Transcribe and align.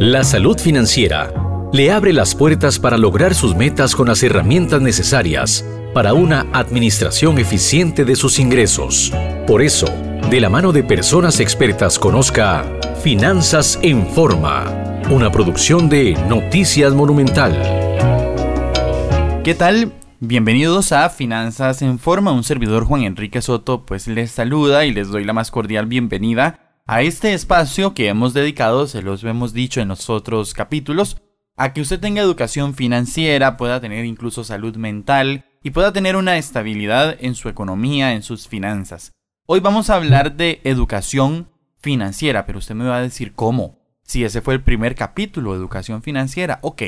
La 0.00 0.22
salud 0.22 0.56
financiera 0.56 1.34
le 1.72 1.90
abre 1.90 2.12
las 2.12 2.36
puertas 2.36 2.78
para 2.78 2.96
lograr 2.96 3.34
sus 3.34 3.56
metas 3.56 3.96
con 3.96 4.06
las 4.06 4.22
herramientas 4.22 4.80
necesarias 4.80 5.64
para 5.92 6.14
una 6.14 6.46
administración 6.52 7.38
eficiente 7.38 8.04
de 8.04 8.14
sus 8.14 8.38
ingresos. 8.38 9.12
Por 9.44 9.60
eso, 9.60 9.88
de 10.30 10.40
la 10.40 10.50
mano 10.50 10.70
de 10.70 10.84
personas 10.84 11.40
expertas 11.40 11.98
conozca 11.98 12.64
Finanzas 13.02 13.76
en 13.82 14.06
Forma, 14.06 15.02
una 15.10 15.32
producción 15.32 15.88
de 15.88 16.12
Noticias 16.28 16.94
Monumental. 16.94 17.60
¿Qué 19.42 19.56
tal? 19.58 19.94
Bienvenidos 20.20 20.92
a 20.92 21.10
Finanzas 21.10 21.82
en 21.82 21.98
Forma, 21.98 22.30
un 22.30 22.44
servidor 22.44 22.84
Juan 22.84 23.02
Enrique 23.02 23.42
Soto 23.42 23.84
pues 23.84 24.06
les 24.06 24.30
saluda 24.30 24.86
y 24.86 24.92
les 24.92 25.08
doy 25.08 25.24
la 25.24 25.32
más 25.32 25.50
cordial 25.50 25.86
bienvenida 25.86 26.67
a 26.88 27.02
este 27.02 27.34
espacio 27.34 27.92
que 27.92 28.08
hemos 28.08 28.32
dedicado, 28.32 28.86
se 28.86 29.02
los 29.02 29.22
hemos 29.22 29.52
dicho 29.52 29.82
en 29.82 29.88
los 29.88 30.08
otros 30.08 30.54
capítulos, 30.54 31.20
a 31.54 31.74
que 31.74 31.82
usted 31.82 32.00
tenga 32.00 32.22
educación 32.22 32.74
financiera, 32.74 33.58
pueda 33.58 33.78
tener 33.78 34.06
incluso 34.06 34.42
salud 34.42 34.74
mental 34.76 35.44
y 35.62 35.70
pueda 35.72 35.92
tener 35.92 36.16
una 36.16 36.38
estabilidad 36.38 37.14
en 37.20 37.34
su 37.34 37.50
economía, 37.50 38.14
en 38.14 38.22
sus 38.22 38.48
finanzas. 38.48 39.12
Hoy 39.44 39.60
vamos 39.60 39.90
a 39.90 39.96
hablar 39.96 40.36
de 40.36 40.62
educación 40.64 41.50
financiera, 41.76 42.46
pero 42.46 42.58
usted 42.58 42.74
me 42.74 42.86
va 42.86 42.96
a 42.96 43.02
decir 43.02 43.34
cómo. 43.34 43.78
Si 44.02 44.24
ese 44.24 44.40
fue 44.40 44.54
el 44.54 44.62
primer 44.62 44.94
capítulo, 44.94 45.54
educación 45.54 46.02
financiera, 46.02 46.58
ok. 46.62 46.82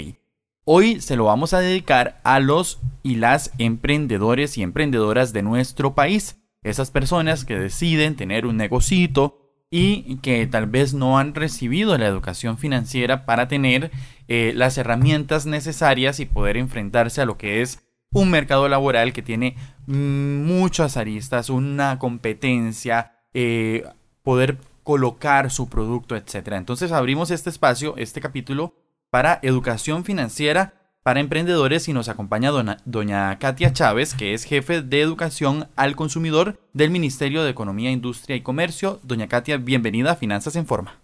Hoy 0.65 1.03
se 1.03 1.17
lo 1.17 1.27
vamos 1.27 1.53
a 1.53 1.61
dedicar 1.61 2.23
a 2.25 2.41
los 2.41 2.81
y 3.03 3.17
las 3.17 3.53
emprendedores 3.59 4.57
y 4.57 4.63
emprendedoras 4.63 5.35
de 5.35 5.43
nuestro 5.43 5.95
país. 5.95 6.39
Esas 6.63 6.91
personas 6.91 7.45
que 7.45 7.59
deciden 7.59 8.17
tener 8.17 8.47
un 8.47 8.57
negocito 8.57 9.40
y 9.71 10.17
que 10.17 10.47
tal 10.49 10.67
vez 10.67 10.95
no 10.95 11.19
han 11.19 11.35
recibido 11.35 11.97
la 11.97 12.07
educación 12.07 12.59
financiera 12.59 13.25
para 13.25 13.47
tener 13.47 13.93
eh, 14.27 14.53
las 14.57 14.77
herramientas 14.79 15.47
necesarias 15.47 16.19
y 16.19 16.27
poder 16.27 16.57
enfrentarse 16.57 17.21
a 17.21 17.25
lo 17.25 17.39
que 17.39 17.63
es 17.63 17.81
un 18.13 18.31
mercado 18.31 18.69
laboral 18.69 19.13
que 19.13 19.23
tiene 19.23 19.57
muchas 19.87 20.97
aristas, 20.97 21.51
una 21.51 21.99
competencia, 22.01 23.13
eh, 23.33 23.85
poder 24.25 24.59
colocar 24.83 25.53
su 25.53 25.69
producto, 25.69 26.17
etc. 26.17 26.49
Entonces 26.53 26.91
abrimos 26.91 27.31
este 27.31 27.51
espacio, 27.51 27.95
este 27.97 28.21
capítulo, 28.21 28.75
para 29.11 29.39
educación 29.43 30.05
financiera 30.05 30.75
para 31.03 31.21
emprendedores 31.21 31.89
y 31.89 31.93
nos 31.93 32.09
acompaña 32.09 32.51
doña 32.85 33.39
Katia 33.39 33.73
Chávez, 33.73 34.15
que 34.15 34.35
es 34.35 34.45
jefe 34.45 34.83
de 34.83 35.01
educación 35.01 35.69
al 35.77 35.97
consumidor 35.97 36.61
del 36.73 36.91
Ministerio 36.91 37.43
de 37.43 37.51
Economía, 37.51 37.91
Industria 37.91 38.37
y 38.37 38.43
Comercio. 38.43 39.01
Doña 39.03 39.29
Katia, 39.29 39.57
bienvenida 39.57 40.13
a 40.13 40.17
Finanzas 40.17 40.57
en 40.57 40.67
Forma. 40.67 41.01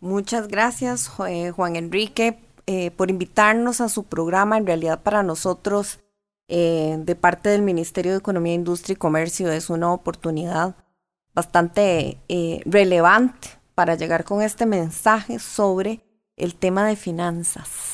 Muchas 0.00 0.48
gracias, 0.48 1.08
Juan 1.08 1.76
Enrique, 1.76 2.38
eh, 2.66 2.90
por 2.92 3.10
invitarnos 3.10 3.80
a 3.80 3.88
su 3.88 4.04
programa. 4.04 4.56
En 4.56 4.66
realidad 4.66 5.02
para 5.02 5.22
nosotros 5.22 6.00
eh, 6.48 6.96
de 6.98 7.14
parte 7.14 7.48
del 7.50 7.62
Ministerio 7.62 8.12
de 8.12 8.18
Economía, 8.18 8.54
Industria 8.54 8.94
y 8.94 8.96
Comercio 8.96 9.50
es 9.50 9.70
una 9.70 9.92
oportunidad 9.92 10.76
bastante 11.34 12.18
eh, 12.28 12.60
relevante 12.64 13.48
para 13.74 13.94
llegar 13.94 14.24
con 14.24 14.40
este 14.40 14.66
mensaje 14.66 15.38
sobre 15.38 16.00
el 16.36 16.54
tema 16.54 16.86
de 16.86 16.96
finanzas. 16.96 17.93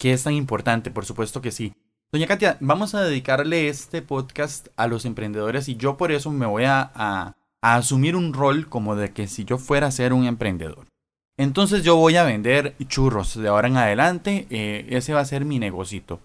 ¿Qué 0.00 0.14
es 0.14 0.22
tan 0.22 0.32
importante? 0.32 0.90
Por 0.90 1.04
supuesto 1.04 1.42
que 1.42 1.52
sí. 1.52 1.74
Doña 2.10 2.26
Katia, 2.26 2.56
vamos 2.60 2.94
a 2.94 3.02
dedicarle 3.02 3.68
este 3.68 4.00
podcast 4.00 4.68
a 4.76 4.86
los 4.86 5.04
emprendedores 5.04 5.68
y 5.68 5.76
yo 5.76 5.98
por 5.98 6.10
eso 6.10 6.30
me 6.30 6.46
voy 6.46 6.64
a, 6.64 7.36
asumir 7.60 8.16
un 8.16 8.32
rol 8.32 8.70
como 8.70 8.96
de 8.96 9.12
que 9.12 9.26
si 9.26 9.44
yo 9.44 9.58
fuera 9.58 9.88
a 9.88 9.90
ser 9.90 10.14
un 10.14 10.24
emprendedor. 10.24 10.86
Entonces 11.36 11.84
yo 11.84 11.96
voy 11.96 12.16
a 12.16 12.24
vender 12.24 12.76
churros 12.88 13.34
de 13.34 13.48
ahora 13.48 13.68
en 13.68 13.76
adelante, 13.76 14.46
eh, 14.48 14.86
ese 14.88 15.12
va 15.12 15.20
a 15.20 15.26
ser 15.26 15.44
mi 15.44 15.58
negocito. 15.58 16.22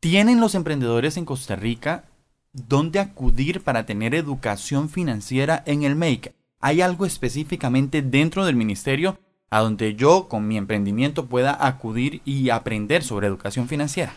¿Tienen 0.00 0.40
los 0.40 0.56
emprendedores 0.56 1.16
en 1.16 1.24
Costa 1.24 1.54
Rica 1.54 2.06
dónde 2.52 2.98
acudir 2.98 3.62
para 3.62 3.86
tener 3.86 4.12
educación 4.16 4.88
financiera 4.88 5.62
en 5.66 5.84
el 5.84 5.94
MAKE? 5.94 6.34
¿Hay 6.58 6.80
algo 6.80 7.06
específicamente 7.06 8.02
dentro 8.02 8.44
del 8.44 8.56
ministerio 8.56 9.20
a 9.50 9.60
donde 9.60 9.94
yo 9.94 10.28
con 10.28 10.46
mi 10.46 10.56
emprendimiento 10.56 11.26
pueda 11.26 11.66
acudir 11.66 12.20
y 12.24 12.50
aprender 12.50 13.02
sobre 13.02 13.26
educación 13.26 13.68
financiera? 13.68 14.14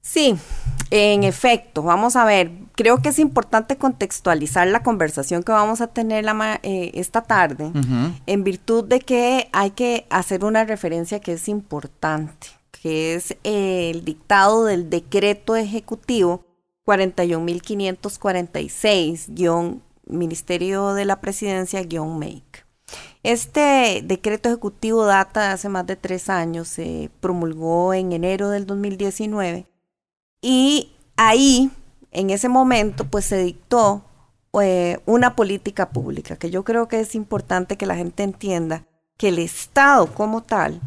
Sí, 0.00 0.36
en 0.90 1.24
efecto, 1.24 1.82
vamos 1.82 2.14
a 2.16 2.26
ver, 2.26 2.50
creo 2.74 3.00
que 3.00 3.08
es 3.08 3.18
importante 3.18 3.76
contextualizar 3.76 4.66
la 4.66 4.82
conversación 4.82 5.42
que 5.42 5.52
vamos 5.52 5.80
a 5.80 5.86
tener 5.86 6.26
eh, 6.62 6.90
esta 6.94 7.22
tarde 7.22 7.72
en 8.26 8.44
virtud 8.44 8.84
de 8.84 9.00
que 9.00 9.48
hay 9.52 9.70
que 9.70 10.06
hacer 10.10 10.44
una 10.44 10.64
referencia 10.64 11.20
que 11.20 11.32
es 11.32 11.48
importante 11.48 12.48
que 12.84 13.14
es 13.14 13.36
el 13.44 14.04
dictado 14.04 14.66
del 14.66 14.90
decreto 14.90 15.56
ejecutivo 15.56 16.44
41.546, 16.86 19.80
Ministerio 20.04 20.92
de 20.92 21.06
la 21.06 21.22
Presidencia, 21.22 21.80
MAKE. 21.80 22.63
Este 23.22 24.02
decreto 24.04 24.48
ejecutivo 24.48 25.04
data 25.06 25.42
de 25.42 25.48
hace 25.48 25.68
más 25.68 25.86
de 25.86 25.96
tres 25.96 26.28
años, 26.28 26.68
se 26.68 27.10
promulgó 27.20 27.94
en 27.94 28.12
enero 28.12 28.50
del 28.50 28.66
2019 28.66 29.66
y 30.42 30.92
ahí, 31.16 31.70
en 32.10 32.30
ese 32.30 32.48
momento, 32.48 33.04
pues 33.06 33.24
se 33.24 33.38
dictó 33.38 34.04
eh, 34.60 35.00
una 35.06 35.36
política 35.36 35.88
pública, 35.88 36.36
que 36.36 36.50
yo 36.50 36.64
creo 36.64 36.86
que 36.86 37.00
es 37.00 37.14
importante 37.14 37.76
que 37.76 37.86
la 37.86 37.96
gente 37.96 38.22
entienda 38.22 38.84
que 39.16 39.28
el 39.28 39.38
Estado 39.38 40.12
como 40.12 40.42
tal 40.42 40.80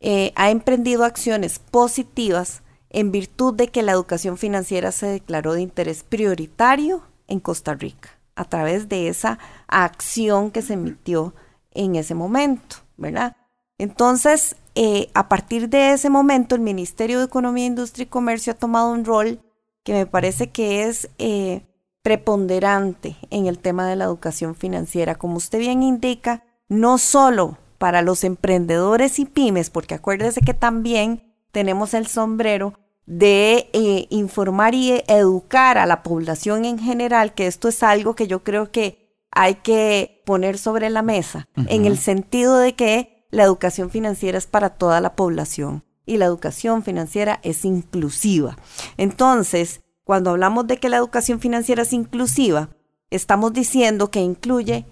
eh, 0.00 0.32
ha 0.36 0.50
emprendido 0.50 1.04
acciones 1.04 1.58
positivas 1.58 2.62
en 2.90 3.10
virtud 3.10 3.54
de 3.54 3.68
que 3.68 3.82
la 3.82 3.92
educación 3.92 4.38
financiera 4.38 4.92
se 4.92 5.06
declaró 5.06 5.54
de 5.54 5.62
interés 5.62 6.04
prioritario 6.04 7.02
en 7.26 7.40
Costa 7.40 7.74
Rica 7.74 8.10
a 8.34 8.44
través 8.44 8.88
de 8.88 9.08
esa 9.08 9.38
acción 9.66 10.50
que 10.50 10.62
se 10.62 10.74
emitió 10.74 11.34
en 11.74 11.96
ese 11.96 12.14
momento, 12.14 12.76
¿verdad? 12.96 13.36
Entonces, 13.78 14.56
eh, 14.74 15.10
a 15.14 15.28
partir 15.28 15.68
de 15.68 15.92
ese 15.92 16.08
momento, 16.08 16.54
el 16.54 16.60
Ministerio 16.60 17.18
de 17.18 17.24
Economía, 17.24 17.66
Industria 17.66 18.04
y 18.04 18.06
Comercio 18.06 18.52
ha 18.52 18.56
tomado 18.56 18.90
un 18.90 19.04
rol 19.04 19.40
que 19.82 19.92
me 19.92 20.06
parece 20.06 20.50
que 20.50 20.84
es 20.84 21.10
eh, 21.18 21.66
preponderante 22.02 23.16
en 23.30 23.46
el 23.46 23.58
tema 23.58 23.86
de 23.86 23.96
la 23.96 24.04
educación 24.04 24.54
financiera. 24.54 25.16
Como 25.16 25.36
usted 25.36 25.58
bien 25.58 25.82
indica, 25.82 26.44
no 26.68 26.98
solo 26.98 27.58
para 27.78 28.02
los 28.02 28.24
emprendedores 28.24 29.18
y 29.18 29.24
pymes, 29.24 29.70
porque 29.70 29.94
acuérdese 29.94 30.40
que 30.40 30.54
también 30.54 31.34
tenemos 31.50 31.94
el 31.94 32.06
sombrero 32.06 32.74
de 33.06 33.68
eh, 33.72 34.06
informar 34.10 34.74
y 34.74 35.02
educar 35.08 35.78
a 35.78 35.86
la 35.86 36.02
población 36.02 36.64
en 36.64 36.78
general, 36.78 37.34
que 37.34 37.46
esto 37.46 37.68
es 37.68 37.82
algo 37.82 38.14
que 38.14 38.28
yo 38.28 38.44
creo 38.44 38.70
que 38.70 39.02
hay 39.32 39.56
que 39.56 40.11
poner 40.24 40.58
sobre 40.58 40.90
la 40.90 41.02
mesa, 41.02 41.48
en 41.56 41.84
el 41.84 41.98
sentido 41.98 42.56
de 42.58 42.74
que 42.74 43.26
la 43.30 43.44
educación 43.44 43.90
financiera 43.90 44.38
es 44.38 44.46
para 44.46 44.70
toda 44.70 45.00
la 45.00 45.16
población 45.16 45.84
y 46.04 46.16
la 46.16 46.26
educación 46.26 46.82
financiera 46.82 47.40
es 47.42 47.64
inclusiva. 47.64 48.56
Entonces, 48.96 49.80
cuando 50.04 50.30
hablamos 50.30 50.66
de 50.66 50.78
que 50.78 50.88
la 50.88 50.96
educación 50.96 51.40
financiera 51.40 51.82
es 51.82 51.92
inclusiva, 51.92 52.70
estamos 53.10 53.52
diciendo 53.52 54.10
que 54.10 54.20
incluye 54.20 54.84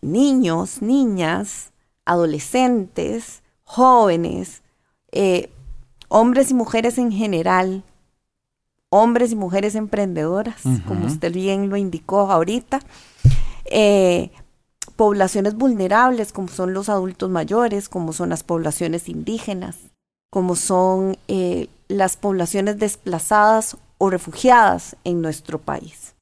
niños, 0.00 0.82
niñas, 0.82 1.72
adolescentes, 2.04 3.42
jóvenes, 3.62 4.62
eh, 5.12 5.50
hombres 6.08 6.50
y 6.50 6.54
mujeres 6.54 6.98
en 6.98 7.10
general, 7.10 7.84
hombres 8.88 9.32
y 9.32 9.36
mujeres 9.36 9.74
emprendedoras, 9.74 10.62
como 10.86 11.06
usted 11.06 11.32
bien 11.32 11.68
lo 11.68 11.76
indicó 11.76 12.30
ahorita, 12.30 12.80
eh, 13.64 14.30
poblaciones 14.96 15.54
vulnerables, 15.54 16.32
como 16.32 16.48
son 16.48 16.74
los 16.74 16.88
adultos 16.88 17.30
mayores, 17.30 17.88
como 17.88 18.12
son 18.12 18.30
las 18.30 18.42
poblaciones 18.42 19.08
indígenas, 19.08 19.76
como 20.30 20.56
son 20.56 21.16
eh, 21.28 21.68
las 21.88 22.16
poblaciones 22.16 22.78
desplazadas 22.78 23.76
o 23.98 24.10
refugiadas 24.10 24.96
en 25.04 25.22
nuestro 25.22 25.60
país. 25.60 26.14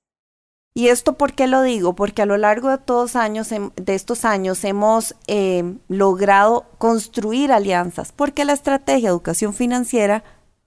¿Y 0.76 0.88
esto 0.88 1.12
por 1.12 1.34
qué 1.34 1.46
lo 1.46 1.62
digo? 1.62 1.94
Porque 1.94 2.22
a 2.22 2.26
lo 2.26 2.36
largo 2.36 2.68
de, 2.68 2.78
todos 2.78 3.14
años, 3.14 3.48
de 3.50 3.94
estos 3.94 4.24
años 4.24 4.64
hemos 4.64 5.14
eh, 5.28 5.76
logrado 5.86 6.66
construir 6.78 7.52
alianzas, 7.52 8.10
porque 8.10 8.44
la 8.44 8.54
estrategia 8.54 9.08
de 9.08 9.12
educación 9.12 9.54
financiera 9.54 10.24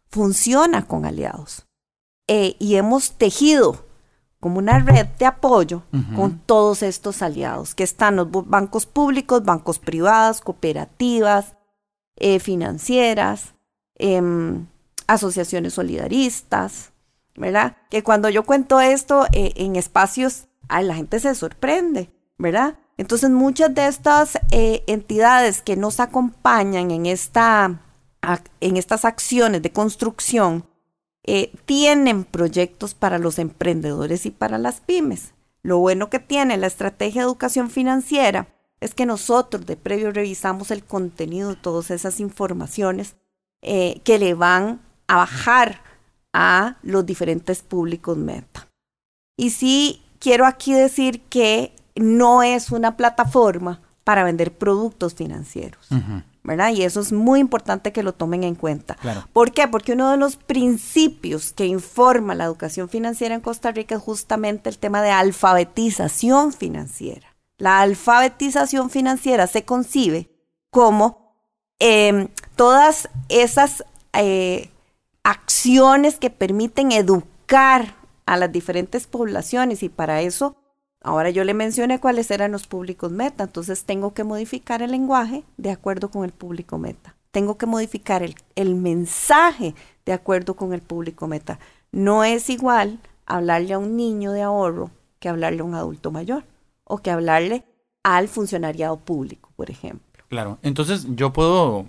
funciona 0.09 0.87
con 0.87 1.05
aliados. 1.05 1.65
Eh, 2.29 2.55
y 2.59 2.75
hemos 2.75 3.11
tejido 3.13 3.86
como 4.47 4.59
una 4.59 4.79
red 4.79 5.07
de 5.19 5.25
apoyo 5.25 5.83
con 6.15 6.39
todos 6.39 6.81
estos 6.81 7.21
aliados, 7.21 7.75
que 7.75 7.83
están 7.83 8.15
los 8.15 8.29
bancos 8.31 8.85
públicos, 8.85 9.43
bancos 9.43 9.77
privados, 9.77 10.39
cooperativas, 10.39 11.57
eh, 12.15 12.39
financieras, 12.39 13.55
em, 13.95 14.67
asociaciones 15.05 15.73
solidaristas, 15.73 16.93
¿verdad? 17.35 17.75
Que 17.89 18.03
cuando 18.03 18.29
yo 18.29 18.45
cuento 18.45 18.79
esto 18.79 19.25
eh, 19.33 19.51
en 19.57 19.75
espacios, 19.75 20.47
la 20.69 20.95
gente 20.95 21.19
se 21.19 21.35
sorprende, 21.35 22.09
¿verdad? 22.37 22.79
Entonces 22.95 23.29
muchas 23.29 23.75
de 23.75 23.87
estas 23.87 24.39
eh, 24.51 24.85
entidades 24.87 25.61
que 25.61 25.75
nos 25.75 25.99
acompañan 25.99 26.91
en, 26.91 27.05
esta, 27.05 27.81
en 28.61 28.77
estas 28.77 29.03
acciones 29.03 29.61
de 29.61 29.73
construcción 29.73 30.63
eh, 31.27 31.51
tienen 31.65 32.23
proyectos 32.23 32.93
para 32.93 33.19
los 33.19 33.37
emprendedores 33.37 34.25
y 34.25 34.31
para 34.31 34.57
las 34.57 34.79
pymes. 34.79 35.33
Lo 35.61 35.77
bueno 35.77 36.09
que 36.09 36.19
tiene 36.19 36.55
la 36.55 36.67
estrategia 36.67 37.21
de 37.21 37.27
educación 37.27 37.69
financiera 37.69 38.47
es 38.79 38.93
que 38.93 39.05
nosotros 39.05 39.65
de 39.65 39.75
previo 39.75 40.11
revisamos 40.11 40.71
el 40.71 40.85
contenido 40.85 41.49
de 41.49 41.55
todas 41.57 41.91
esas 41.91 42.21
informaciones 42.21 43.17
eh, 43.61 43.99
que 44.05 44.19
le 44.19 44.35
van 44.35 44.79
a 45.07 45.17
bajar 45.17 45.81
a 46.31 46.77
los 46.81 47.05
diferentes 47.05 47.61
públicos 47.61 48.17
meta. 48.17 48.69
Y 49.35 49.49
sí 49.49 50.01
quiero 50.19 50.45
aquí 50.45 50.73
decir 50.73 51.21
que 51.23 51.75
no 51.95 52.41
es 52.41 52.71
una 52.71 52.95
plataforma 52.95 53.81
para 54.05 54.23
vender 54.23 54.57
productos 54.57 55.15
financieros. 55.15 55.89
¿Verdad? 56.47 56.71
Y 56.71 56.83
eso 56.83 57.01
es 57.01 57.11
muy 57.11 57.41
importante 57.41 57.91
que 57.91 58.03
lo 58.03 58.13
tomen 58.13 58.45
en 58.45 58.55
cuenta. 58.55 58.97
¿Por 59.33 59.51
qué? 59.51 59.67
Porque 59.67 59.91
uno 59.91 60.09
de 60.11 60.17
los 60.17 60.37
principios 60.37 61.51
que 61.51 61.65
informa 61.65 62.35
la 62.35 62.45
educación 62.45 62.87
financiera 62.87 63.35
en 63.35 63.41
Costa 63.41 63.71
Rica 63.71 63.95
es 63.95 64.01
justamente 64.01 64.69
el 64.69 64.77
tema 64.77 65.01
de 65.01 65.11
alfabetización 65.11 66.53
financiera. 66.53 67.35
La 67.57 67.81
alfabetización 67.81 68.89
financiera 68.89 69.45
se 69.47 69.65
concibe 69.65 70.29
como 70.71 71.35
em, 71.79 72.29
todas 72.55 73.09
esas 73.27 73.83
eh, 74.13 74.69
acciones 75.23 76.17
que 76.17 76.29
permiten 76.29 76.93
educar 76.93 77.95
a 78.25 78.37
las 78.37 78.49
diferentes 78.53 79.05
poblaciones 79.05 79.83
y 79.83 79.89
para 79.89 80.21
eso 80.21 80.55
Ahora 81.07 81.29
yo 81.29 81.45
le 81.45 81.53
mencioné 81.53 82.01
cuáles 82.01 82.29
eran 82.31 82.51
los 82.51 82.67
públicos 82.67 83.13
meta, 83.13 83.45
entonces 83.45 83.85
tengo 83.85 84.13
que 84.13 84.25
modificar 84.25 84.81
el 84.81 84.91
lenguaje 84.91 85.45
de 85.55 85.71
acuerdo 85.71 86.11
con 86.11 86.25
el 86.25 86.33
público 86.33 86.77
meta. 86.77 87.15
Tengo 87.31 87.57
que 87.57 87.65
modificar 87.65 88.23
el, 88.23 88.35
el 88.55 88.75
mensaje 88.75 89.73
de 90.05 90.11
acuerdo 90.11 90.57
con 90.57 90.73
el 90.73 90.81
público 90.81 91.25
meta. 91.25 91.59
No 91.93 92.25
es 92.25 92.49
igual 92.49 92.99
hablarle 93.25 93.71
a 93.71 93.77
un 93.77 93.95
niño 93.95 94.33
de 94.33 94.41
ahorro 94.41 94.91
que 95.19 95.29
hablarle 95.29 95.61
a 95.61 95.63
un 95.63 95.75
adulto 95.75 96.11
mayor 96.11 96.43
o 96.83 96.97
que 96.97 97.09
hablarle 97.09 97.63
al 98.03 98.27
funcionariado 98.27 98.97
público, 98.97 99.53
por 99.55 99.71
ejemplo. 99.71 100.05
Claro, 100.27 100.57
entonces 100.61 101.07
yo 101.15 101.31
puedo 101.31 101.85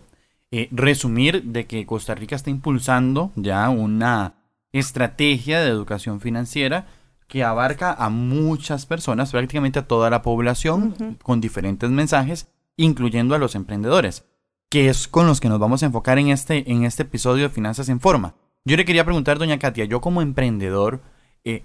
eh, 0.53 0.69
resumir 0.71 1.43
de 1.43 1.67
que 1.67 1.87
Costa 1.87 2.15
Rica 2.15 2.37
está 2.37 2.51
impulsando 2.51 3.33
ya 3.35 3.69
una 3.69 4.37
estrategia 4.71 5.59
de 5.59 5.71
educación 5.71 6.21
financiera 6.21 6.87
que 7.29 7.45
abarca 7.45 7.93
a 7.93 8.09
muchas 8.09 8.87
personas, 8.87 9.31
prácticamente 9.31 9.79
a 9.79 9.87
toda 9.87 10.09
la 10.11 10.23
población, 10.23 11.19
con 11.23 11.41
diferentes 11.41 11.91
mensajes, 11.91 12.49
incluyendo 12.77 13.35
a 13.35 13.39
los 13.39 13.55
emprendedores, 13.55 14.25
que 14.71 14.89
es 14.89 15.07
con 15.07 15.27
los 15.27 15.39
que 15.39 15.51
nos 15.51 15.61
vamos 15.61 15.83
a 15.83 15.87
enfocar 15.87 16.19
en 16.19 16.29
este, 16.29 16.71
en 16.73 16.85
este 16.85 17.03
episodio 17.03 17.45
de 17.45 17.55
Finanzas 17.55 17.91
en 17.91 18.01
Forma. 18.01 18.35
Yo 18.65 18.77
le 18.77 18.87
quería 18.87 19.05
preguntar, 19.05 19.39
doña 19.39 19.59
Katia, 19.59 19.85
yo 19.85 20.01
como 20.01 20.23
emprendedor, 20.23 21.03
eh, 21.45 21.65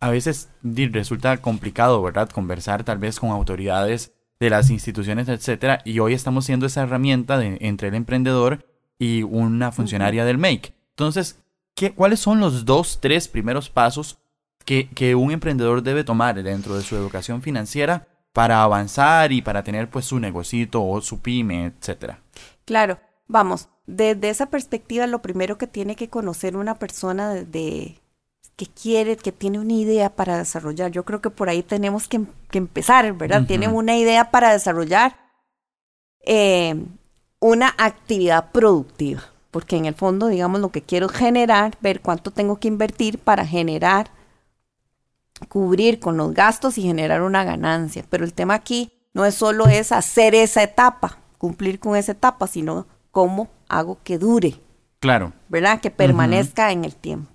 a 0.00 0.10
veces 0.10 0.50
resulta 0.62 1.38
complicado, 1.38 2.02
¿verdad? 2.02 2.28
Conversar 2.28 2.84
tal 2.84 2.98
vez 2.98 3.18
con 3.18 3.30
autoridades 3.30 4.12
de 4.38 4.50
las 4.50 4.70
instituciones, 4.70 5.28
etcétera, 5.28 5.80
y 5.84 5.98
hoy 5.98 6.12
estamos 6.12 6.44
siendo 6.44 6.66
esa 6.66 6.82
herramienta 6.82 7.38
de, 7.38 7.56
entre 7.60 7.88
el 7.88 7.94
emprendedor 7.94 8.66
y 8.98 9.22
una 9.22 9.72
funcionaria 9.72 10.26
del 10.26 10.38
MAKE. 10.38 10.74
Entonces, 10.90 11.42
¿qué, 11.74 11.92
¿cuáles 11.92 12.20
son 12.20 12.38
los 12.38 12.64
dos, 12.64 12.98
tres 13.00 13.28
primeros 13.28 13.70
pasos 13.70 14.18
que, 14.68 15.14
un 15.14 15.30
emprendedor 15.30 15.82
debe 15.82 16.04
tomar 16.04 16.42
dentro 16.42 16.76
de 16.76 16.82
su 16.82 16.94
educación 16.94 17.40
financiera 17.40 18.06
para 18.34 18.62
avanzar 18.62 19.32
y 19.32 19.40
para 19.40 19.62
tener 19.62 19.88
pues 19.88 20.04
su 20.04 20.20
negocito 20.20 20.84
o 20.84 21.00
su 21.00 21.20
pyme, 21.20 21.66
etcétera. 21.66 22.20
Claro, 22.66 22.98
vamos, 23.26 23.68
desde 23.86 24.28
esa 24.28 24.46
perspectiva 24.46 25.06
lo 25.06 25.22
primero 25.22 25.56
que 25.56 25.66
tiene 25.66 25.96
que 25.96 26.08
conocer 26.08 26.54
una 26.54 26.74
persona 26.78 27.34
de, 27.34 27.98
que 28.56 28.66
quiere, 28.66 29.16
que 29.16 29.32
tiene 29.32 29.58
una 29.58 29.72
idea 29.72 30.10
para 30.10 30.36
desarrollar, 30.36 30.90
yo 30.90 31.04
creo 31.04 31.22
que 31.22 31.30
por 31.30 31.48
ahí 31.48 31.62
tenemos 31.62 32.06
que, 32.06 32.20
empezar, 32.52 33.10
¿verdad? 33.14 33.46
Tiene 33.46 33.68
una 33.68 33.96
idea 33.96 34.30
para 34.30 34.52
desarrollar 34.52 35.16
eh, 36.26 36.76
una 37.40 37.74
actividad 37.78 38.52
productiva, 38.52 39.22
porque 39.50 39.76
en 39.76 39.86
el 39.86 39.94
fondo, 39.94 40.26
digamos, 40.26 40.60
lo 40.60 40.68
que 40.68 40.82
quiero 40.82 41.08
generar, 41.08 41.78
ver 41.80 42.02
cuánto 42.02 42.32
tengo 42.32 42.56
que 42.56 42.68
invertir 42.68 43.18
para 43.18 43.46
generar 43.46 44.17
cubrir 45.48 46.00
con 46.00 46.16
los 46.16 46.34
gastos 46.34 46.78
y 46.78 46.82
generar 46.82 47.22
una 47.22 47.44
ganancia. 47.44 48.04
Pero 48.08 48.24
el 48.24 48.34
tema 48.34 48.54
aquí 48.54 48.92
no 49.14 49.24
es 49.24 49.34
solo 49.34 49.66
es 49.66 49.92
hacer 49.92 50.34
esa 50.34 50.62
etapa, 50.62 51.18
cumplir 51.38 51.78
con 51.78 51.96
esa 51.96 52.12
etapa, 52.12 52.46
sino 52.46 52.86
cómo 53.10 53.48
hago 53.68 53.98
que 54.02 54.18
dure. 54.18 54.54
Claro. 55.00 55.32
¿Verdad? 55.48 55.80
Que 55.80 55.90
permanezca 55.90 56.72
en 56.72 56.84
el 56.84 56.94
tiempo. 56.96 57.30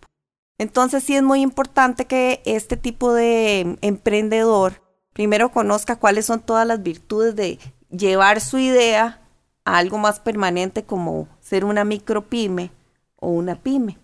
Entonces 0.58 1.04
sí 1.04 1.16
es 1.16 1.24
muy 1.24 1.42
importante 1.42 2.06
que 2.06 2.42
este 2.46 2.78
tipo 2.78 3.14
de 3.14 3.78
emprendedor 3.82 4.82
primero 5.14 5.52
conozca 5.52 5.98
cuáles 5.98 6.26
son 6.26 6.42
todas 6.42 6.68
las 6.68 6.84
virtudes 6.84 7.36
de 7.36 7.60
llevar 7.90 8.42
su 8.42 8.60
idea 8.60 9.22
a 9.66 9.78
algo 9.78 9.98
más 9.98 10.20
permanente 10.20 10.84
como 10.84 11.28
ser 11.40 11.66
una 11.66 11.84
micropyme 11.84 12.72
o 13.16 13.30
una 13.30 13.56
pyme. 13.56 13.98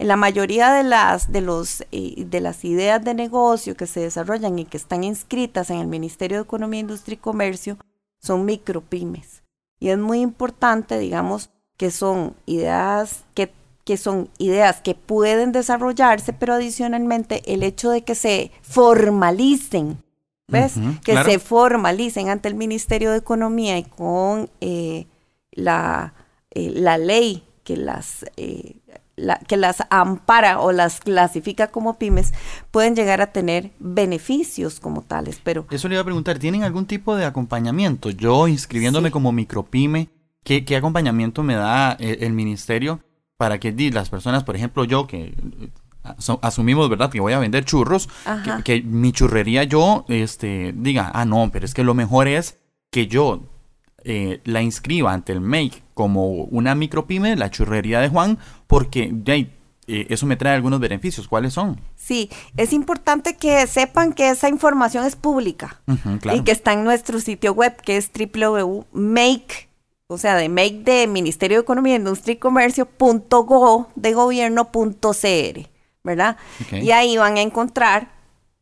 En 0.00 0.06
la 0.06 0.16
mayoría 0.16 0.72
de 0.72 0.84
las, 0.84 1.32
de, 1.32 1.40
los, 1.40 1.84
eh, 1.90 2.24
de 2.24 2.40
las 2.40 2.64
ideas 2.64 3.02
de 3.02 3.14
negocio 3.14 3.76
que 3.76 3.88
se 3.88 4.00
desarrollan 4.00 4.56
y 4.58 4.64
que 4.64 4.76
están 4.76 5.02
inscritas 5.02 5.70
en 5.70 5.78
el 5.78 5.88
Ministerio 5.88 6.38
de 6.38 6.44
Economía, 6.44 6.80
Industria 6.80 7.14
y 7.14 7.18
Comercio 7.18 7.78
son 8.20 8.44
micropymes. 8.44 9.42
Y 9.80 9.88
es 9.88 9.98
muy 9.98 10.20
importante, 10.20 10.98
digamos, 11.00 11.50
que 11.76 11.90
son 11.90 12.36
ideas 12.46 13.24
que, 13.34 13.52
que 13.84 13.96
son 13.96 14.30
ideas 14.38 14.80
que 14.80 14.94
pueden 14.94 15.50
desarrollarse, 15.50 16.32
pero 16.32 16.54
adicionalmente 16.54 17.42
el 17.52 17.64
hecho 17.64 17.90
de 17.90 18.02
que 18.02 18.14
se 18.14 18.52
formalicen, 18.62 20.02
¿ves? 20.46 20.74
que 21.04 21.16
se 21.24 21.40
formalicen 21.40 22.28
ante 22.28 22.48
el 22.48 22.54
Ministerio 22.54 23.10
de 23.10 23.18
Economía 23.18 23.78
y 23.78 23.84
con 23.84 24.48
eh, 24.60 25.06
la, 25.50 26.14
eh, 26.50 26.70
la 26.70 26.98
ley 26.98 27.44
que 27.64 27.76
las 27.76 28.24
que 29.46 29.56
las 29.56 29.82
ampara 29.90 30.60
o 30.60 30.72
las 30.72 31.00
clasifica 31.00 31.68
como 31.68 31.98
pymes, 31.98 32.32
pueden 32.70 32.94
llegar 32.94 33.20
a 33.20 33.28
tener 33.32 33.70
beneficios 33.78 34.80
como 34.80 35.02
tales. 35.02 35.40
Pero 35.42 35.66
eso 35.70 35.88
le 35.88 35.94
iba 35.94 36.02
a 36.02 36.04
preguntar, 36.04 36.38
¿tienen 36.38 36.64
algún 36.64 36.86
tipo 36.86 37.16
de 37.16 37.24
acompañamiento? 37.24 38.10
Yo 38.10 38.48
inscribiéndome 38.48 39.10
como 39.10 39.32
micropyme, 39.32 40.08
¿qué, 40.44 40.64
¿qué, 40.64 40.76
acompañamiento 40.76 41.42
me 41.42 41.54
da 41.54 41.92
el, 41.92 42.32
ministerio 42.32 43.00
para 43.36 43.58
que 43.58 43.72
las 43.92 44.10
personas, 44.10 44.44
por 44.44 44.56
ejemplo, 44.56 44.84
yo 44.84 45.06
que 45.06 45.34
asumimos, 46.42 46.88
¿verdad? 46.88 47.10
Que 47.10 47.20
voy 47.20 47.32
a 47.32 47.38
vender 47.38 47.64
churros, 47.64 48.08
que, 48.64 48.82
mi 48.82 49.12
churrería 49.12 49.64
yo, 49.64 50.04
este, 50.08 50.72
diga, 50.76 51.10
ah, 51.14 51.24
no, 51.24 51.50
pero 51.52 51.64
es 51.64 51.74
que 51.74 51.84
lo 51.84 51.94
mejor 51.94 52.28
es 52.28 52.58
que 52.90 53.06
yo 53.06 53.42
eh, 54.04 54.40
la 54.44 54.62
inscriba 54.62 55.12
ante 55.12 55.32
el 55.32 55.40
MAKE 55.40 55.82
como 55.98 56.30
una 56.30 56.76
micropyme, 56.76 57.34
la 57.34 57.50
churrería 57.50 57.98
de 57.98 58.08
Juan, 58.08 58.38
porque 58.68 59.10
de 59.12 59.50
eh, 59.88 60.06
eso 60.10 60.26
me 60.26 60.36
trae 60.36 60.54
algunos 60.54 60.78
beneficios. 60.78 61.26
¿Cuáles 61.26 61.54
son? 61.54 61.80
Sí, 61.96 62.30
es 62.56 62.72
importante 62.72 63.34
que 63.34 63.66
sepan 63.66 64.12
que 64.12 64.30
esa 64.30 64.48
información 64.48 65.04
es 65.04 65.16
pública 65.16 65.80
y 66.32 66.42
que 66.42 66.52
está 66.52 66.72
en 66.72 66.84
nuestro 66.84 67.18
sitio 67.18 67.52
web 67.52 67.74
que 67.82 67.96
es 67.96 68.12
www.make, 68.12 69.68
o 70.06 70.18
sea, 70.18 70.36
de 70.36 70.48
make 70.48 70.82
de 70.84 71.08
Ministerio 71.08 71.56
de 71.56 71.62
Economía, 71.62 71.96
Industria 71.96 72.34
y 72.34 72.36
Comercio, 72.36 72.88
de 73.96 74.12
gobierno.cr, 74.12 75.68
¿verdad? 76.04 76.36
Y 76.70 76.92
ahí 76.92 77.16
van 77.16 77.38
a 77.38 77.40
encontrar 77.40 78.12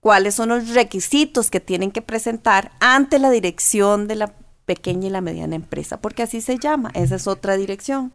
cuáles 0.00 0.36
son 0.36 0.48
los 0.48 0.70
requisitos 0.70 1.50
que 1.50 1.60
tienen 1.60 1.90
que 1.90 2.00
presentar 2.00 2.72
ante 2.80 3.18
la 3.18 3.28
dirección 3.28 4.08
de 4.08 4.14
la 4.14 4.32
pequeña 4.66 5.06
y 5.06 5.10
la 5.10 5.20
mediana 5.20 5.56
empresa, 5.56 6.00
porque 6.00 6.24
así 6.24 6.40
se 6.40 6.58
llama, 6.58 6.90
esa 6.94 7.14
es 7.14 7.26
otra 7.26 7.56
dirección, 7.56 8.12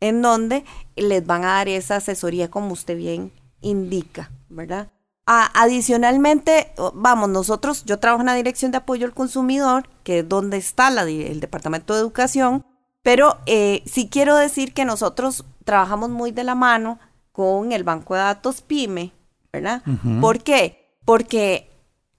en 0.00 0.22
donde 0.22 0.64
les 0.94 1.26
van 1.26 1.44
a 1.44 1.54
dar 1.54 1.68
esa 1.68 1.96
asesoría 1.96 2.50
como 2.50 2.72
usted 2.72 2.96
bien 2.96 3.32
indica, 3.60 4.30
¿verdad? 4.48 4.92
adicionalmente, 5.28 6.72
vamos, 6.94 7.28
nosotros, 7.28 7.84
yo 7.84 7.98
trabajo 7.98 8.22
en 8.22 8.26
la 8.26 8.34
Dirección 8.34 8.70
de 8.70 8.78
Apoyo 8.78 9.06
al 9.06 9.12
Consumidor, 9.12 9.88
que 10.04 10.20
es 10.20 10.28
donde 10.28 10.56
está 10.56 10.88
la, 10.90 11.02
el 11.02 11.40
Departamento 11.40 11.94
de 11.94 12.00
Educación, 12.00 12.64
pero 13.02 13.38
eh, 13.46 13.82
sí 13.86 14.08
quiero 14.08 14.36
decir 14.36 14.72
que 14.72 14.84
nosotros 14.84 15.44
trabajamos 15.64 16.10
muy 16.10 16.30
de 16.30 16.44
la 16.44 16.54
mano 16.54 17.00
con 17.32 17.72
el 17.72 17.82
Banco 17.82 18.14
de 18.14 18.20
Datos 18.20 18.62
PYME, 18.62 19.12
¿verdad? 19.52 19.82
¿Por 20.20 20.44
qué? 20.44 20.96
Porque 21.04 21.75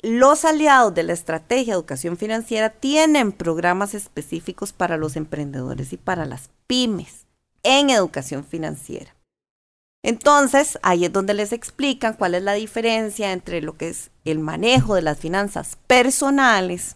los 0.08 0.46
aliados 0.46 0.94
de 0.94 1.04
la 1.04 1.14
estrategia 1.14 1.74
de 1.74 1.80
educación 1.80 2.18
financiera 2.18 2.70
tienen 2.70 3.32
programas 3.32 3.94
específicos 3.94 4.74
para 4.74 4.98
los 4.98 5.16
emprendedores 5.16 5.92
y 5.94 5.98
para 5.98 6.26
las 6.26 6.50
pymes 6.66 7.26
en 7.64 7.90
educación 7.90 8.46
financiera. 8.46 9.14
Entonces, 10.04 10.80
ahí 10.84 11.06
es 11.06 11.12
donde 11.12 11.34
les 11.34 11.52
explican 11.52 12.14
cuál 12.14 12.36
es 12.36 12.44
la 12.44 12.54
diferencia 12.54 13.34
entre 13.34 13.62
lo 13.62 13.76
que 13.76 13.90
es 13.90 14.10
el 14.24 14.40
manejo 14.40 14.96
de 14.96 15.02
las 15.02 15.18
finanzas 15.18 15.78
personales. 15.88 16.96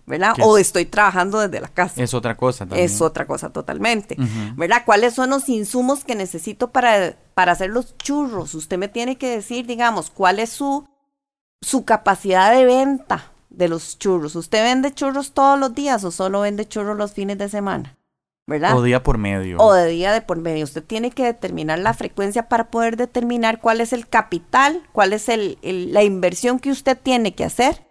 ¿Verdad? 0.06 0.34
O 0.42 0.58
estoy 0.58 0.86
trabajando 0.86 1.38
desde 1.38 1.60
la 1.60 1.68
casa. 1.68 2.02
Es 2.02 2.12
otra 2.12 2.36
cosa 2.36 2.66
también. 2.66 2.84
Es 2.84 3.00
otra 3.00 3.26
cosa 3.28 3.50
totalmente. 3.50 4.16
¿Verdad? 4.56 4.82
¿Cuáles 4.84 5.14
son 5.14 5.30
los 5.30 5.48
insumos 5.48 6.04
que 6.04 6.16
necesito 6.16 6.72
para, 6.72 7.14
para 7.34 7.52
hacer 7.52 7.70
los 7.70 7.96
churros? 7.96 8.54
Usted 8.54 8.76
me 8.76 8.88
tiene 8.88 9.16
que 9.16 9.28
decir, 9.28 9.66
digamos, 9.66 10.10
cuál 10.10 10.40
es 10.40 10.50
su 10.50 10.88
su 11.60 11.84
capacidad 11.84 12.52
de 12.52 12.64
venta 12.64 13.32
de 13.50 13.68
los 13.68 13.98
churros. 13.98 14.36
¿Usted 14.36 14.62
vende 14.62 14.94
churros 14.94 15.32
todos 15.32 15.58
los 15.58 15.74
días 15.74 16.04
o 16.04 16.10
solo 16.10 16.40
vende 16.40 16.68
churros 16.68 16.96
los 16.96 17.12
fines 17.12 17.38
de 17.38 17.48
semana? 17.48 17.96
¿Verdad? 18.48 18.78
O 18.78 18.82
día 18.82 19.02
por 19.02 19.18
medio. 19.18 19.58
O 19.58 19.74
de 19.74 19.88
día 19.88 20.10
de 20.10 20.22
por 20.22 20.38
medio. 20.38 20.64
Usted 20.64 20.82
tiene 20.82 21.10
que 21.10 21.22
determinar 21.22 21.78
la 21.80 21.92
frecuencia 21.92 22.48
para 22.48 22.70
poder 22.70 22.96
determinar 22.96 23.60
cuál 23.60 23.82
es 23.82 23.92
el 23.92 24.08
capital, 24.08 24.82
cuál 24.92 25.12
es 25.12 25.28
el, 25.28 25.58
la 25.92 26.02
inversión 26.02 26.58
que 26.58 26.70
usted 26.70 26.96
tiene 26.96 27.34
que 27.34 27.44
hacer 27.44 27.86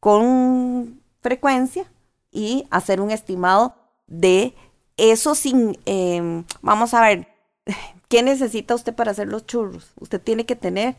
con 0.00 1.02
frecuencia 1.20 1.92
y 2.30 2.66
hacer 2.70 3.02
un 3.02 3.10
estimado 3.10 3.74
de 4.06 4.54
eso 4.96 5.34
sin, 5.34 5.78
em, 5.84 6.44
vamos 6.62 6.94
a 6.94 7.02
ver, 7.02 7.28
¿qué 8.08 8.22
necesita 8.22 8.74
usted 8.74 8.94
para 8.94 9.10
hacer 9.10 9.28
los 9.28 9.44
churros? 9.44 9.92
Usted 10.00 10.22
tiene 10.22 10.46
que 10.46 10.56
tener 10.56 10.96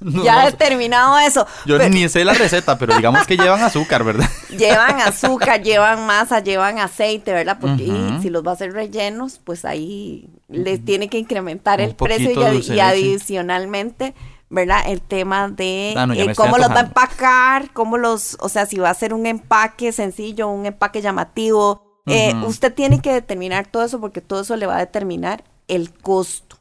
ya 0.24 0.46
he 0.46 0.52
terminado 0.52 1.18
eso. 1.18 1.46
Yo 1.64 1.78
ni 1.88 2.08
sé 2.08 2.24
la 2.24 2.34
receta, 2.34 2.78
pero 2.78 2.94
digamos 2.96 3.26
que 3.26 3.36
llevan 3.36 3.62
azúcar, 3.62 4.04
¿verdad? 4.04 4.28
Llevan 4.56 5.00
azúcar, 5.00 5.62
llevan 5.62 6.06
masa, 6.06 6.40
llevan 6.40 6.78
aceite, 6.78 7.32
¿verdad? 7.32 7.58
Porque 7.60 7.92
si 8.22 8.30
los 8.30 8.44
va 8.46 8.52
a 8.52 8.54
hacer 8.54 8.72
rellenos, 8.72 9.40
pues 9.42 9.64
ahí 9.64 10.28
les 10.48 10.84
tiene 10.84 11.08
que 11.08 11.18
incrementar 11.18 11.80
el 11.80 11.94
precio 11.94 12.30
y, 12.52 12.80
adicionalmente, 12.80 14.14
¿verdad? 14.48 14.84
El 14.86 15.00
tema 15.00 15.48
de 15.48 15.94
ah, 15.96 16.06
eh, 16.14 16.34
cómo 16.34 16.58
los 16.58 16.70
va 16.70 16.80
a 16.80 16.84
empacar, 16.84 17.70
cómo 17.72 17.98
los, 17.98 18.36
o 18.40 18.48
sea, 18.48 18.66
si 18.66 18.78
va 18.78 18.90
a 18.90 18.94
ser 18.94 19.12
un 19.12 19.26
empaque 19.26 19.92
sencillo, 19.92 20.48
un 20.48 20.66
empaque 20.66 21.02
llamativo. 21.02 21.82
Eh, 22.08 22.34
usted 22.46 22.72
tiene 22.72 23.02
que 23.02 23.12
determinar 23.12 23.66
todo 23.66 23.84
eso 23.84 24.00
porque 24.00 24.20
todo 24.20 24.42
eso 24.42 24.54
le 24.54 24.66
va 24.66 24.76
a 24.76 24.80
determinar 24.80 25.42
el 25.66 25.92
costo, 25.92 26.56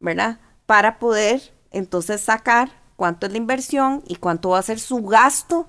¿verdad? 0.00 0.38
Para 0.66 0.98
poder 0.98 1.55
entonces 1.76 2.20
sacar 2.20 2.70
cuánto 2.96 3.26
es 3.26 3.32
la 3.32 3.38
inversión 3.38 4.02
y 4.06 4.16
cuánto 4.16 4.50
va 4.50 4.58
a 4.58 4.62
ser 4.62 4.80
su 4.80 5.02
gasto. 5.02 5.68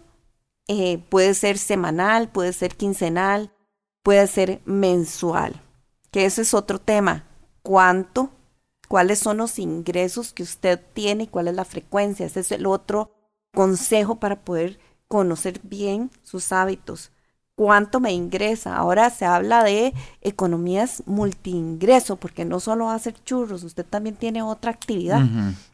Eh, 0.67 0.97
puede 1.09 1.33
ser 1.33 1.57
semanal, 1.57 2.29
puede 2.29 2.53
ser 2.53 2.75
quincenal, 2.75 3.53
puede 4.03 4.27
ser 4.27 4.61
mensual. 4.65 5.61
Que 6.11 6.25
ese 6.25 6.41
es 6.41 6.53
otro 6.53 6.79
tema. 6.79 7.25
¿Cuánto? 7.61 8.31
¿Cuáles 8.87 9.19
son 9.19 9.37
los 9.37 9.59
ingresos 9.59 10.33
que 10.33 10.43
usted 10.43 10.79
tiene 10.93 11.25
y 11.25 11.27
cuál 11.27 11.49
es 11.49 11.55
la 11.55 11.65
frecuencia? 11.65 12.25
Ese 12.25 12.39
es 12.39 12.51
el 12.51 12.65
otro 12.65 13.11
consejo 13.53 14.19
para 14.19 14.41
poder 14.43 14.79
conocer 15.07 15.59
bien 15.63 16.11
sus 16.23 16.51
hábitos 16.51 17.11
cuánto 17.57 17.99
me 17.99 18.13
ingresa. 18.13 18.77
Ahora 18.77 19.09
se 19.09 19.25
habla 19.25 19.63
de 19.63 19.91
economías 20.21 21.01
multiingreso, 21.07 22.15
porque 22.15 22.45
no 22.45 22.59
solo 22.59 22.91
hacer 22.91 23.15
churros, 23.25 23.63
usted 23.63 23.83
también 23.83 24.15
tiene 24.15 24.43
otra 24.43 24.69
actividad, 24.69 25.23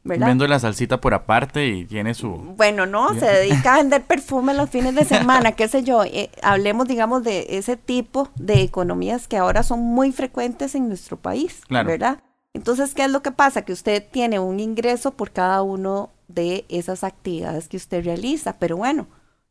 ¿verdad? 0.05 0.27
Vendo 0.27 0.47
la 0.47 0.59
salsita 0.59 1.01
por 1.01 1.13
aparte 1.13 1.67
y 1.67 1.85
tiene 1.85 2.13
su... 2.13 2.29
Bueno, 2.55 2.85
no, 2.85 3.13
se 3.13 3.25
dedica 3.25 3.73
a 3.73 3.77
vender 3.79 4.01
perfume 4.03 4.53
los 4.53 4.69
fines 4.69 4.95
de 4.95 5.03
semana, 5.03 5.51
qué 5.51 5.67
sé 5.67 5.83
yo. 5.83 6.05
Eh, 6.05 6.29
hablemos, 6.41 6.87
digamos, 6.87 7.25
de 7.25 7.47
ese 7.49 7.75
tipo 7.75 8.29
de 8.35 8.61
economías 8.61 9.27
que 9.27 9.35
ahora 9.35 9.61
son 9.61 9.81
muy 9.81 10.13
frecuentes 10.13 10.75
en 10.75 10.87
nuestro 10.87 11.17
país, 11.17 11.61
¿verdad? 11.67 12.19
Entonces, 12.53 12.93
¿qué 12.93 13.03
es 13.03 13.11
lo 13.11 13.21
que 13.21 13.31
pasa? 13.31 13.63
Que 13.63 13.73
usted 13.73 14.01
tiene 14.09 14.39
un 14.39 14.61
ingreso 14.61 15.11
por 15.11 15.31
cada 15.31 15.61
uno 15.63 16.11
de 16.29 16.63
esas 16.69 17.03
actividades 17.03 17.67
que 17.67 17.75
usted 17.75 18.05
realiza, 18.05 18.55
pero 18.57 18.77
bueno, 18.77 19.07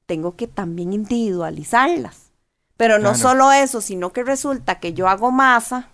tengo 0.07 0.35
que 0.37 0.47
también 0.47 0.95
individualizarlas. 0.95 2.22
Pero 2.83 2.99
no 2.99 3.15
solo 3.15 3.53
eso, 3.53 3.81
sino 3.81 4.13
que 4.13 4.25
resulta 4.25 4.81
que 4.81 4.93
yo 4.93 5.07
hago 5.07 5.31
masa 5.31 5.91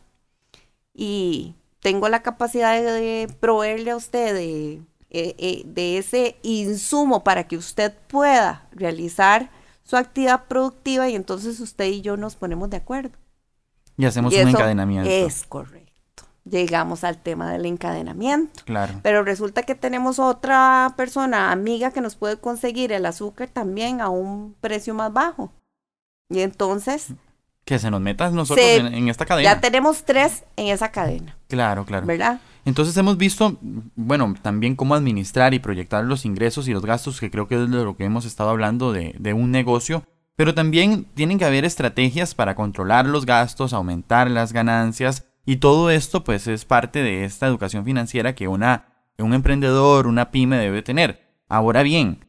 y 0.95 1.55
tengo 1.81 2.09
la 2.09 2.23
capacidad 2.23 2.73
de, 2.81 3.31
proveerle 3.41 3.91
a 3.91 3.97
usted 3.97 4.33
de, 4.33 4.73
eh, 5.11 5.35
eh, 5.37 5.63
de, 5.67 5.99
ese 5.99 6.39
insumo 6.41 7.25
para 7.25 7.47
que 7.47 7.59
usted 7.59 7.93
pueda 8.07 8.69
realizar 8.73 9.51
su 9.83 9.99
actividad 9.99 10.47
productiva 10.47 11.11
y 11.11 11.15
entonces 11.15 11.61
usted 11.61 11.85
y 11.85 12.01
yo 12.01 12.17
nos 12.17 12.37
ponemos 12.37 12.71
de 12.71 12.79
acuerdo. 12.79 13.19
Y 13.99 14.07
hacemos 14.07 14.33
un 14.33 14.49
encadenamiento. 14.49 15.11
Es 15.11 15.45
correcto. 15.45 16.23
Llegamos 16.47 17.05
al 17.05 17.19
tema 17.19 17.53
del 17.53 17.67
encadenamiento. 17.67 18.63
Claro. 18.65 18.95
Pero 19.03 19.25
resulta 19.25 19.63
que 19.63 19.75
tenemos 19.75 20.19
otra 20.19 20.95
persona, 20.97 21.53
amiga, 21.53 21.91
que 21.91 22.01
nos 22.01 22.17
puede 22.17 22.39
conseguir 22.39 22.93
el 22.93 23.05
azúcar 23.05 23.51
también 23.51 24.01
a 24.01 24.09
un 24.09 24.55
precio 24.63 24.95
más 24.95 25.13
bajo. 25.13 25.53
Y 26.29 26.41
entonces... 26.41 27.13
Que 27.65 27.79
se 27.79 27.91
nos 27.91 28.01
metan 28.01 28.35
nosotros 28.35 28.65
en, 28.67 29.09
esta 29.09 29.27
cadena. 29.27 29.55
Ya 29.55 29.61
tenemos 29.61 30.05
tres 30.05 30.45
en 30.57 30.69
esa 30.69 30.91
cadena. 30.91 31.37
Claro, 31.49 31.85
claro. 31.85 32.07
¿Verdad? 32.07 32.41
Entonces 32.65 32.97
hemos 32.97 33.19
visto, 33.19 33.59
bueno, 33.95 34.35
también 34.41 34.75
cómo 34.75 34.95
administrar 34.95 35.53
y 35.53 35.59
proyectar 35.59 36.05
los 36.05 36.25
ingresos 36.25 36.67
y 36.67 36.73
los 36.73 36.85
gastos, 36.85 37.21
que 37.21 37.31
creo 37.31 37.47
que 37.47 37.63
es 37.63 37.71
de 37.71 37.85
lo 37.85 37.97
que 37.97 38.05
hemos 38.05 38.25
estado 38.25 38.51
hablando 38.51 38.93
de, 38.93 39.15
de 39.19 39.35
un 39.35 39.51
negocio, 39.51 40.03
Pero 40.37 40.55
también 40.55 41.05
tienen 41.15 41.39
que 41.39 41.45
haber 41.45 41.65
estrategias 41.65 42.35
para 42.35 42.55
controlar 42.55 43.07
los 43.07 43.27
gastos, 43.27 43.73
aumentar 43.73 44.31
las 44.31 44.53
ganancias 44.53 45.25
y 45.45 45.57
todo 45.57 45.89
esto 45.89 46.25
pues 46.25 46.47
es 46.47 46.67
parte 46.67 47.03
de 47.03 47.25
esta 47.25 47.47
educación 47.47 47.83
financiera 47.85 48.35
que 48.35 48.49
una, 48.49 48.85
un 49.17 49.33
emprendedor, 49.33 50.07
una 50.07 50.31
pyme 50.31 50.59
debe 50.59 50.83
tener. 50.83 51.27
Ahora 51.49 51.83
bien, 51.83 52.27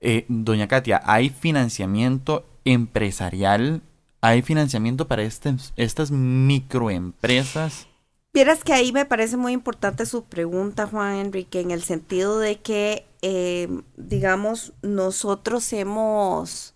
eh, 0.00 0.24
doña 0.28 0.68
Katia, 0.68 1.02
¿hay 1.04 1.30
financiamiento 1.30 2.46
empresarial? 2.64 3.82
¿Hay 4.22 4.42
financiamiento 4.42 5.08
para 5.08 5.22
este, 5.22 5.54
estas 5.76 6.10
microempresas? 6.10 7.86
Vieras 8.32 8.62
que 8.62 8.72
ahí 8.72 8.92
me 8.92 9.06
parece 9.06 9.36
muy 9.36 9.52
importante 9.52 10.06
su 10.06 10.24
pregunta, 10.24 10.86
Juan 10.86 11.16
Enrique, 11.16 11.60
en 11.60 11.72
el 11.72 11.82
sentido 11.82 12.38
de 12.38 12.60
que, 12.60 13.06
eh, 13.22 13.68
digamos, 13.96 14.72
nosotros 14.82 15.72
hemos, 15.72 16.74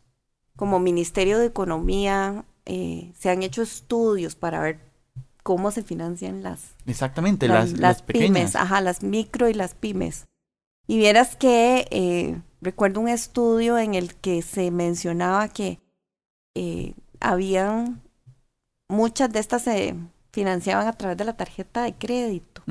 como 0.57 0.81
Ministerio 0.81 1.39
de 1.39 1.47
Economía, 1.47 2.45
eh, 2.67 3.13
se 3.17 3.31
han 3.31 3.43
hecho 3.43 3.63
estudios 3.63 4.35
para 4.35 4.61
ver 4.61 4.81
cómo 5.45 5.71
se 5.71 5.83
financian 5.83 6.43
las, 6.43 6.75
Exactamente, 6.87 7.47
las, 7.47 8.03
pymes, 8.03 8.57
ajá, 8.57 8.81
las 8.81 9.03
micro 9.03 9.49
y 9.49 9.55
las 9.55 9.75
pymes. 9.75 10.27
Y 10.89 10.97
vieras 10.99 11.37
que 11.37 11.87
eh, 11.91 12.41
recuerdo 12.65 13.01
un 13.01 13.09
estudio 13.09 13.79
en 13.79 13.95
el 13.95 14.15
que 14.15 14.43
se 14.43 14.71
mencionaba 14.71 15.49
que 15.49 15.81
eh, 16.55 16.95
habían 17.21 18.03
muchas 18.89 19.33
de 19.33 19.41
estas 19.41 19.63
se 19.63 19.95
financiaban 20.33 20.87
a 20.89 20.93
través 20.93 21.17
de 21.17 21.25
la 21.25 21.37
tarjeta 21.37 21.85
de 21.85 21.95
crédito. 21.95 22.63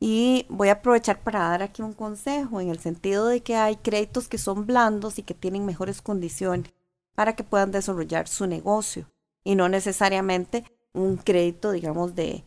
Y 0.00 0.46
voy 0.48 0.68
a 0.68 0.72
aprovechar 0.72 1.20
para 1.20 1.40
dar 1.40 1.62
aquí 1.62 1.82
un 1.82 1.92
consejo 1.92 2.60
en 2.60 2.70
el 2.70 2.78
sentido 2.78 3.26
de 3.26 3.40
que 3.40 3.56
hay 3.56 3.76
créditos 3.76 4.28
que 4.28 4.38
son 4.38 4.66
blandos 4.66 5.18
y 5.18 5.22
que 5.22 5.34
tienen 5.34 5.66
mejores 5.66 6.02
condiciones 6.02 6.72
para 7.14 7.34
que 7.34 7.44
puedan 7.44 7.70
desarrollar 7.70 8.26
su 8.26 8.46
negocio 8.46 9.06
y 9.44 9.54
no 9.54 9.68
necesariamente 9.68 10.64
un 10.92 11.16
crédito, 11.16 11.72
digamos, 11.72 12.14
de 12.14 12.44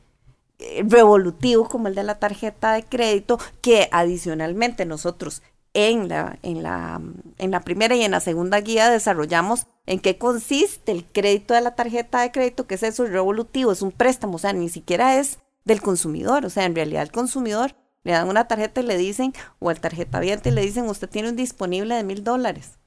eh, 0.60 0.84
revolutivo 0.88 1.68
como 1.68 1.88
el 1.88 1.96
de 1.96 2.04
la 2.04 2.20
tarjeta 2.20 2.74
de 2.74 2.84
crédito, 2.84 3.40
que 3.62 3.90
adicionalmente 3.92 4.86
nosotros 4.86 5.42
en 5.74 6.10
la, 6.10 6.38
en 6.44 6.64
la, 6.64 7.02
en 7.38 7.52
la 7.52 7.62
primera 7.62 7.96
y 7.96 8.04
en 8.04 8.12
la 8.12 8.20
segunda 8.20 8.60
guía 8.60 8.90
desarrollamos 8.90 9.68
en 9.86 10.00
qué 10.00 10.18
consiste 10.18 10.92
el 10.92 11.06
crédito 11.06 11.54
de 11.54 11.62
la 11.62 11.76
tarjeta 11.76 12.22
de 12.22 12.32
crédito, 12.32 12.68
que 12.68 12.76
es 12.76 12.84
eso, 12.84 13.06
revolutivo, 13.06 13.72
es 13.72 13.82
un 13.82 13.92
préstamo, 13.92 14.36
o 14.36 14.40
sea, 14.40 14.54
ni 14.54 14.70
siquiera 14.70 15.18
es 15.18 15.40
del 15.64 15.82
consumidor, 15.82 16.46
o 16.46 16.50
sea, 16.50 16.66
en 16.66 16.76
realidad 16.76 17.04
el 17.04 17.12
consumidor 17.12 17.76
le 18.04 18.14
dan 18.14 18.28
una 18.28 18.48
tarjeta 18.48 18.82
y 18.82 18.86
le 18.86 18.98
dicen, 18.98 19.34
o 19.60 19.72
el 19.72 19.80
tarjeta 19.80 20.18
abierta 20.18 20.50
y 20.50 20.54
le 20.54 20.62
dicen, 20.62 20.90
usted 20.90 21.10
tiene 21.10 21.30
un 21.30 21.36
disponible 21.36 21.96
de 21.96 22.04
mil 22.04 22.24
dólares, 22.24 22.80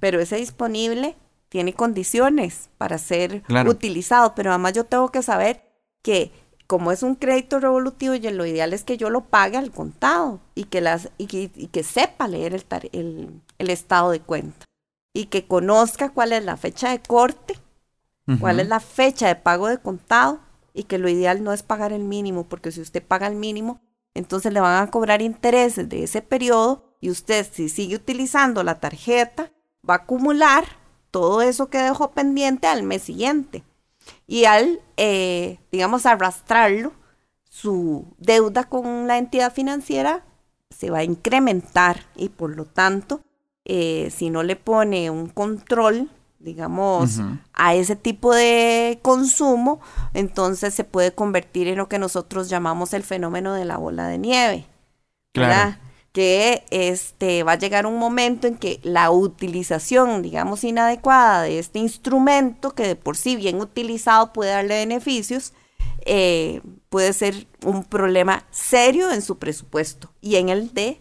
pero 0.00 0.20
ese 0.20 0.36
disponible 0.36 1.16
tiene 1.48 1.72
condiciones 1.72 2.68
para 2.76 2.98
ser 2.98 3.42
utilizado, 3.66 4.34
pero 4.34 4.50
además 4.50 4.74
yo 4.74 4.84
tengo 4.84 5.10
que 5.10 5.22
saber 5.22 5.62
que 6.02 6.30
como 6.68 6.92
es 6.92 7.02
un 7.02 7.14
crédito 7.14 7.60
revolutivo, 7.60 8.14
yo, 8.14 8.30
lo 8.30 8.44
ideal 8.44 8.74
es 8.74 8.84
que 8.84 8.98
yo 8.98 9.08
lo 9.08 9.22
pague 9.22 9.56
al 9.56 9.70
contado 9.70 10.38
y 10.54 10.64
que, 10.64 10.82
las, 10.82 11.08
y 11.16 11.26
que, 11.26 11.82
sepa 11.82 12.28
leer 12.28 12.52
el, 12.92 13.40
el, 13.58 13.70
estado 13.70 14.10
de 14.10 14.20
cuenta 14.20 14.66
y 15.14 15.26
que 15.26 15.46
conozca 15.46 16.10
cuál 16.10 16.34
es 16.34 16.44
la 16.44 16.58
fecha 16.58 16.90
de 16.90 17.00
corte, 17.00 17.58
cuál 18.38 18.60
es 18.60 18.68
la 18.68 18.80
fecha 18.80 19.28
de 19.28 19.36
pago 19.36 19.68
de 19.68 19.78
contado 19.78 20.40
y 20.74 20.84
que 20.84 20.98
lo 20.98 21.08
ideal 21.08 21.42
no 21.42 21.54
es 21.54 21.62
pagar 21.62 21.94
el 21.94 22.04
mínimo, 22.04 22.44
porque 22.44 22.70
si 22.70 22.82
usted 22.82 23.02
paga 23.02 23.26
el 23.28 23.36
mínimo, 23.36 23.80
entonces 24.12 24.52
le 24.52 24.60
van 24.60 24.82
a 24.82 24.90
cobrar 24.90 25.22
intereses 25.22 25.88
de 25.88 26.04
ese 26.04 26.20
periodo 26.20 26.84
y 27.00 27.08
usted 27.08 27.46
si 27.50 27.70
sigue 27.70 27.96
utilizando 27.96 28.62
la 28.62 28.78
tarjeta 28.78 29.50
va 29.88 29.94
a 29.94 29.98
acumular 29.98 30.66
todo 31.10 31.40
eso 31.40 31.70
que 31.70 31.78
dejó 31.78 32.10
pendiente 32.10 32.66
al 32.66 32.82
mes 32.82 33.02
siguiente. 33.02 33.64
Y 34.28 34.44
al, 34.44 34.80
eh, 34.98 35.58
digamos, 35.72 36.06
arrastrarlo, 36.06 36.92
su 37.48 38.04
deuda 38.18 38.64
con 38.64 39.08
la 39.08 39.18
entidad 39.18 39.52
financiera 39.52 40.22
se 40.70 40.90
va 40.90 40.98
a 40.98 41.04
incrementar 41.04 42.02
y 42.14 42.28
por 42.28 42.54
lo 42.54 42.66
tanto, 42.66 43.22
eh, 43.64 44.12
si 44.14 44.28
no 44.28 44.42
le 44.42 44.54
pone 44.54 45.10
un 45.10 45.28
control, 45.28 46.10
digamos, 46.38 47.20
a 47.54 47.74
ese 47.74 47.96
tipo 47.96 48.32
de 48.34 49.00
consumo, 49.02 49.80
entonces 50.12 50.74
se 50.74 50.84
puede 50.84 51.12
convertir 51.12 51.66
en 51.66 51.78
lo 51.78 51.88
que 51.88 51.98
nosotros 51.98 52.50
llamamos 52.50 52.92
el 52.92 53.02
fenómeno 53.02 53.54
de 53.54 53.64
la 53.64 53.78
bola 53.78 54.06
de 54.06 54.18
nieve. 54.18 54.66
Claro 55.32 55.87
que 56.18 56.64
este, 56.70 57.44
va 57.44 57.52
a 57.52 57.58
llegar 57.58 57.86
un 57.86 57.96
momento 57.96 58.48
en 58.48 58.56
que 58.56 58.80
la 58.82 59.12
utilización, 59.12 60.20
digamos, 60.20 60.64
inadecuada 60.64 61.42
de 61.42 61.60
este 61.60 61.78
instrumento, 61.78 62.74
que 62.74 62.88
de 62.88 62.96
por 62.96 63.16
sí 63.16 63.36
bien 63.36 63.60
utilizado 63.60 64.32
puede 64.32 64.50
darle 64.50 64.84
beneficios, 64.84 65.52
eh, 66.06 66.60
puede 66.88 67.12
ser 67.12 67.46
un 67.64 67.84
problema 67.84 68.44
serio 68.50 69.12
en 69.12 69.22
su 69.22 69.38
presupuesto 69.38 70.12
y 70.20 70.34
en 70.34 70.48
el 70.48 70.74
de, 70.74 71.00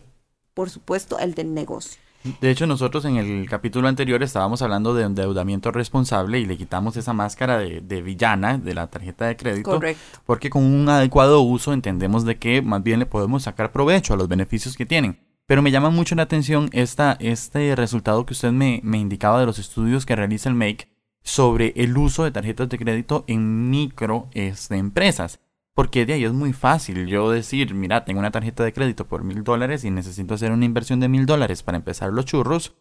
por 0.54 0.70
supuesto, 0.70 1.18
el 1.18 1.34
del 1.34 1.52
negocio. 1.52 2.00
De 2.42 2.52
hecho, 2.52 2.68
nosotros 2.68 3.06
en 3.06 3.18
el 3.18 3.48
capítulo 3.50 3.88
anterior 3.88 4.22
estábamos 4.22 4.62
hablando 4.62 4.94
de 4.94 5.04
endeudamiento 5.04 5.72
responsable 5.72 6.40
y 6.40 6.46
le 6.46 6.58
quitamos 6.58 6.98
esa 6.98 7.14
máscara 7.14 7.58
de, 7.60 8.02
villana 8.02 8.58
de 8.58 8.74
la 8.74 8.88
tarjeta 8.88 9.26
de 9.26 9.38
crédito. 9.38 9.72
Correcto. 9.72 10.20
Porque 10.26 10.50
con 10.50 10.64
un 10.64 10.90
adecuado 10.90 11.42
uso 11.42 11.74
entendemos 11.74 12.26
de 12.26 12.38
que 12.38 12.62
más 12.62 12.84
bien 12.84 13.00
le 13.00 13.06
podemos 13.06 13.44
sacar 13.44 13.72
provecho 13.72 14.14
a 14.14 14.18
los 14.18 14.28
beneficios 14.28 14.76
que 14.76 14.86
tienen. 14.86 15.20
Pero 15.46 15.62
me 15.62 15.72
llama 15.72 15.90
mucho 15.90 16.16
la 16.16 16.24
atención 16.24 16.70
esta, 16.74 17.18
este 17.22 17.74
resultado 17.76 18.26
que 18.26 18.34
usted 18.34 18.52
me, 18.52 18.82
me 18.84 18.98
indicaba 18.98 19.40
de 19.40 19.46
los 19.46 19.60
estudios 19.60 20.06
que 20.06 20.16
realiza 20.16 20.50
el 20.50 20.56
MAKE 20.56 20.90
sobre 21.24 21.74
el 21.76 21.98
uso 21.98 22.24
de 22.24 22.32
tarjetas 22.32 22.70
de 22.70 22.78
crédito 22.78 23.24
en 23.28 23.70
micro 23.70 24.28
este, 24.34 24.76
empresas. 24.78 25.40
Porque 25.78 26.08
de 26.08 26.14
ahí 26.14 26.24
es 26.24 26.34
muy 26.34 26.54
fácil 26.54 27.06
yo 27.06 27.30
decir, 27.30 27.76
mira, 27.76 28.04
tengo 28.04 28.18
una 28.18 28.32
tarjeta 28.32 28.64
de 28.64 28.74
crédito 28.74 29.06
por 29.06 29.24
mil 29.24 29.44
dólares 29.44 29.84
y 29.84 29.92
necesito 29.92 30.34
hacer 30.34 30.52
una 30.52 30.66
inversión 30.66 31.00
de 31.00 31.08
mil 31.08 31.28
dólares 31.28 31.62
para 31.62 31.78
empezar 31.78 32.12
los 32.12 32.26
churros. 32.26 32.74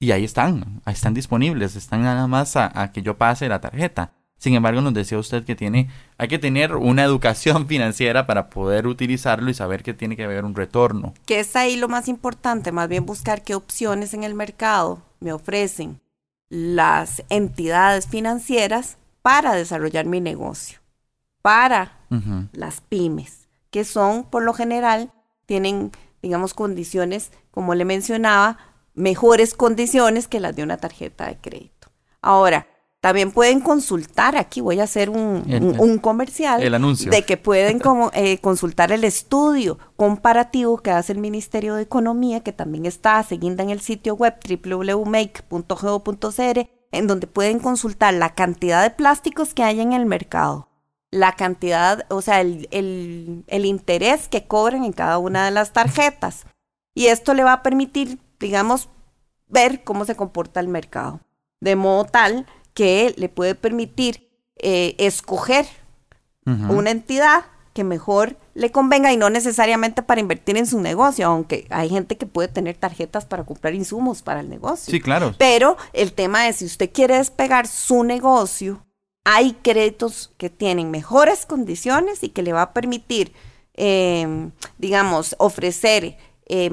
Y 0.00 0.12
ahí 0.12 0.24
están, 0.24 0.80
ahí 0.86 0.94
están 0.94 1.12
disponibles, 1.12 1.76
están 1.76 2.04
nada 2.04 2.26
más 2.26 2.56
a, 2.56 2.90
que 2.90 3.02
yo 3.02 3.18
pase 3.18 3.50
la 3.50 3.60
tarjeta. 3.60 4.14
Sin 4.38 4.54
embargo, 4.54 4.80
nos 4.80 4.94
decía 4.94 5.18
usted 5.18 5.44
que 5.44 5.56
tiene, 5.56 5.90
hay 6.16 6.28
que 6.28 6.38
tener 6.38 6.74
una 6.74 7.04
educación 7.04 7.66
financiera 7.68 8.26
para 8.26 8.48
poder 8.48 8.86
utilizarlo 8.86 9.50
y 9.50 9.54
saber 9.54 9.82
que 9.82 9.92
tiene 9.92 10.16
que 10.16 10.24
haber 10.24 10.46
un 10.46 10.54
retorno. 10.54 11.12
Que 11.26 11.40
es 11.40 11.54
ahí 11.54 11.76
lo 11.76 11.88
más 11.90 12.08
importante, 12.08 12.72
más 12.72 12.88
bien 12.88 13.04
buscar 13.04 13.42
qué 13.42 13.56
opciones 13.56 14.14
en 14.14 14.24
el 14.24 14.32
mercado 14.32 15.02
me 15.20 15.34
ofrecen 15.34 16.00
las 16.48 17.22
entidades 17.28 18.08
financieras 18.08 18.96
para 19.20 19.52
desarrollar 19.52 20.06
mi 20.06 20.22
negocio 20.22 20.77
para 21.48 21.96
las 22.52 22.82
pymes, 22.82 23.48
que 23.70 23.84
son, 23.84 24.24
por 24.24 24.42
lo 24.42 24.52
general, 24.52 25.14
tienen, 25.46 25.92
digamos, 26.20 26.52
condiciones, 26.52 27.32
como 27.50 27.74
le 27.74 27.86
mencionaba, 27.86 28.58
mejores 28.92 29.54
condiciones 29.54 30.28
que 30.28 30.40
las 30.40 30.54
de 30.54 30.62
una 30.62 30.76
tarjeta 30.76 31.26
de 31.26 31.38
crédito. 31.38 31.88
Ahora, 32.20 32.66
también 33.00 33.32
pueden 33.32 33.60
consultar, 33.60 34.36
aquí 34.36 34.60
voy 34.60 34.78
a 34.80 34.82
hacer 34.82 35.08
un, 35.08 35.98
comercial, 36.02 36.62
el 36.62 36.74
anuncio. 36.74 37.10
de 37.10 37.22
que 37.22 37.38
pueden 37.38 37.78
como, 37.86 38.10
eh, 38.12 38.36
consultar 38.42 38.92
el 38.92 39.04
estudio 39.04 39.78
comparativo 39.96 40.76
que 40.76 40.90
hace 40.90 41.14
el 41.14 41.18
Ministerio 41.18 41.76
de 41.76 41.82
Economía, 41.84 42.40
que 42.40 42.52
también 42.52 42.84
está 42.84 43.22
seguida 43.22 43.62
en 43.62 43.70
el 43.70 43.80
sitio 43.80 44.16
web 44.16 44.34
www.make.go.cr, 44.46 45.48
en 46.92 47.06
donde 47.06 47.26
pueden 47.26 47.58
consultar 47.58 48.12
la 48.12 48.34
cantidad 48.34 48.82
de 48.82 48.90
plásticos 48.90 49.54
que 49.54 49.62
hay 49.62 49.80
en 49.80 49.94
el 49.94 50.04
mercado, 50.04 50.67
la 51.10 51.32
cantidad, 51.32 52.04
o 52.10 52.20
sea, 52.22 52.40
el, 52.40 52.68
el, 52.70 53.64
interés 53.64 54.28
que 54.28 54.46
cobran 54.46 54.84
en 54.84 54.92
cada 54.92 55.18
una 55.18 55.44
de 55.46 55.50
las 55.50 55.72
tarjetas. 55.72 56.44
Y 56.94 57.06
esto 57.06 57.34
le 57.34 57.44
va 57.44 57.54
a 57.54 57.62
permitir, 57.62 58.18
digamos, 58.38 58.88
ver 59.46 59.84
cómo 59.84 60.04
se 60.04 60.16
comporta 60.16 60.60
el 60.60 60.68
mercado. 60.68 61.20
De 61.60 61.76
modo 61.76 62.04
tal 62.04 62.46
que 62.74 63.14
le 63.16 63.28
puede 63.28 63.54
permitir 63.54 64.30
eh, 64.56 64.94
escoger 64.98 65.66
una 66.70 66.90
entidad 66.90 67.44
que 67.74 67.84
mejor 67.84 68.38
le 68.54 68.72
convenga 68.72 69.12
y 69.12 69.18
no 69.18 69.28
necesariamente 69.28 70.02
para 70.02 70.20
invertir 70.20 70.56
en 70.56 70.66
su 70.66 70.80
negocio, 70.80 71.26
aunque 71.26 71.66
hay 71.68 71.90
gente 71.90 72.16
que 72.16 72.24
puede 72.24 72.48
tener 72.48 72.76
tarjetas 72.76 73.26
para 73.26 73.44
comprar 73.44 73.74
insumos 73.74 74.22
para 74.22 74.40
el 74.40 74.48
negocio. 74.48 74.90
Sí, 74.90 74.98
claro. 74.98 75.34
Pero 75.36 75.76
el 75.92 76.14
tema 76.14 76.48
es, 76.48 76.56
si 76.56 76.64
usted 76.64 76.90
quiere 76.90 77.18
despegar 77.18 77.68
su 77.68 78.02
negocio, 78.02 78.87
hay 79.24 79.52
créditos 79.52 80.32
que 80.38 80.50
tienen 80.50 80.90
mejores 80.90 81.46
condiciones 81.46 82.22
y 82.22 82.30
que 82.30 82.42
le 82.42 82.52
va 82.52 82.62
a 82.62 82.72
permitir, 82.72 83.32
em, 83.74 84.52
digamos, 84.78 85.36
ofrecer 85.38 86.16
eh, 86.46 86.70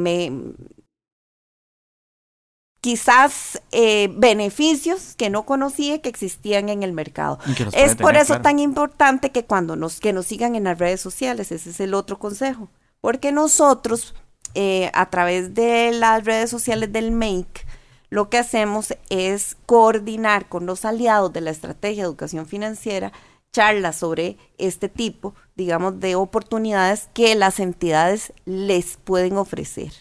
quizás 2.86 3.62
eh, 3.72 4.10
beneficios 4.16 5.16
que 5.18 5.32
no 5.32 5.44
conocía 5.44 6.04
que 6.04 6.10
existían 6.10 6.70
en 6.70 6.84
el 6.84 6.94
mercado. 6.94 7.40
Es 7.74 7.96
por 7.96 8.16
eso 8.16 8.42
tan 8.42 8.60
importante 8.60 9.32
que 9.32 9.44
cuando 9.44 9.76
nos, 9.76 10.00
que 10.00 10.14
nos 10.14 10.28
sigan 10.28 10.56
en 10.56 10.66
las 10.66 10.78
redes 10.78 11.02
sociales, 11.02 11.52
ese 11.52 11.72
es 11.72 11.80
el 11.80 11.96
otro 11.96 12.20
consejo, 12.20 12.70
porque 13.02 13.32
nosotros 13.32 14.14
eh, 14.54 14.92
a 14.94 15.10
través 15.10 15.56
de 15.56 15.92
las 15.94 16.24
redes 16.24 16.52
sociales 16.52 16.94
del 16.94 17.12
MAKE, 17.12 17.65
lo 18.10 18.30
que 18.30 18.38
hacemos 18.38 18.94
es 19.10 19.58
coordinar 19.66 20.48
con 20.48 20.66
los 20.66 20.86
aliados 20.86 21.34
de 21.34 21.42
la 21.42 21.52
estrategia 21.52 22.04
de 22.04 22.10
educación 22.10 22.46
financiera 22.46 23.12
charlas 23.56 23.96
sobre 23.96 24.38
este 24.58 24.90
tipo, 24.90 25.34
digamos, 25.56 26.02
de 26.02 26.16
oportunidades 26.16 27.10
que 27.14 27.36
las 27.36 27.62
entidades 27.62 28.34
les 28.44 28.98
pueden 28.98 29.38
ofrecer, 29.38 29.94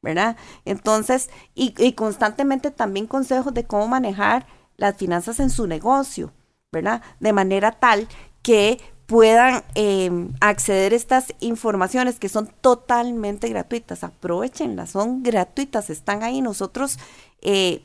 ¿verdad? 0.00 0.36
Entonces, 0.64 1.28
y, 1.56 1.92
constantemente 1.94 2.70
también 2.70 3.08
consejos 3.08 3.52
de 3.52 3.64
cómo 3.64 3.88
manejar 3.88 4.46
las 4.76 4.96
finanzas 4.96 5.40
en 5.40 5.50
su 5.50 5.66
negocio, 5.66 6.32
¿verdad? 6.70 7.02
De 7.18 7.32
manera 7.32 7.72
tal 7.72 8.06
que 8.42 8.80
puedan 9.10 9.64
em, 9.74 10.28
acceder 10.40 10.92
a 10.92 10.96
estas 10.96 11.34
informaciones 11.40 12.20
que 12.20 12.28
son 12.28 12.48
totalmente 12.60 13.48
gratuitas. 13.48 14.04
Aprovechenlas, 14.04 14.90
son 14.90 15.24
gratuitas, 15.24 15.90
están 15.90 16.22
ahí. 16.22 16.40
Nosotros 16.40 16.96
eh, 17.42 17.82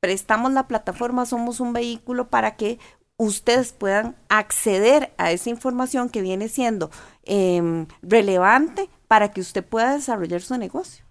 prestamos 0.00 0.52
la 0.52 0.68
plataforma, 0.68 1.24
somos 1.24 1.60
un 1.60 1.72
vehículo 1.72 2.28
para 2.28 2.56
que 2.56 2.78
ustedes 3.16 3.72
puedan 3.72 4.16
acceder 4.28 5.14
a 5.16 5.32
esa 5.32 5.48
información 5.48 6.10
que 6.10 6.20
viene 6.20 6.50
siendo 6.50 6.90
em, 7.24 7.86
relevante 8.02 8.90
para 9.08 9.30
que 9.30 9.40
usted 9.40 9.64
pueda 9.64 9.94
desarrollar 9.94 10.42
su 10.42 10.58
negocio. 10.58 11.06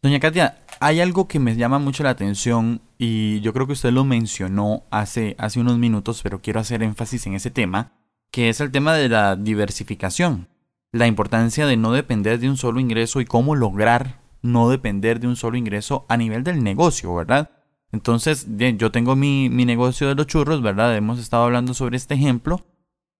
Doña 0.00 0.20
Katia, 0.20 0.60
hay 0.78 1.00
algo 1.00 1.26
que 1.26 1.40
me 1.40 1.56
llama 1.56 1.80
mucho 1.80 2.04
la 2.04 2.10
atención 2.10 2.80
y 2.98 3.40
yo 3.40 3.52
creo 3.52 3.66
que 3.66 3.72
usted 3.72 3.90
lo 3.90 4.04
mencionó 4.04 4.84
hace, 4.92 5.34
hace 5.40 5.58
unos 5.58 5.76
minutos, 5.78 6.22
pero 6.22 6.40
quiero 6.40 6.60
hacer 6.60 6.84
énfasis 6.84 7.26
en 7.26 7.34
ese 7.34 7.50
tema, 7.50 7.90
que 8.32 8.48
es 8.48 8.60
el 8.60 8.72
tema 8.72 8.94
de 8.94 9.08
la 9.08 9.36
diversificación, 9.36 10.48
la 10.90 11.06
importancia 11.06 11.66
de 11.66 11.76
no 11.76 11.92
depender 11.92 12.40
de 12.40 12.48
un 12.48 12.56
solo 12.56 12.80
ingreso 12.80 13.20
y 13.20 13.26
cómo 13.26 13.54
lograr 13.54 14.20
no 14.40 14.68
depender 14.68 15.20
de 15.20 15.28
un 15.28 15.36
solo 15.36 15.56
ingreso 15.56 16.04
a 16.08 16.16
nivel 16.16 16.42
del 16.42 16.64
negocio, 16.64 17.14
¿verdad? 17.14 17.50
Entonces, 17.92 18.46
bien, 18.48 18.78
yo 18.78 18.90
tengo 18.90 19.14
mi, 19.16 19.48
negocio 19.50 20.08
de 20.08 20.14
los 20.14 20.26
churros, 20.26 20.62
¿verdad? 20.62 20.96
Hemos 20.96 21.18
estado 21.18 21.44
hablando 21.44 21.74
sobre 21.74 21.98
este 21.98 22.14
ejemplo. 22.14 22.64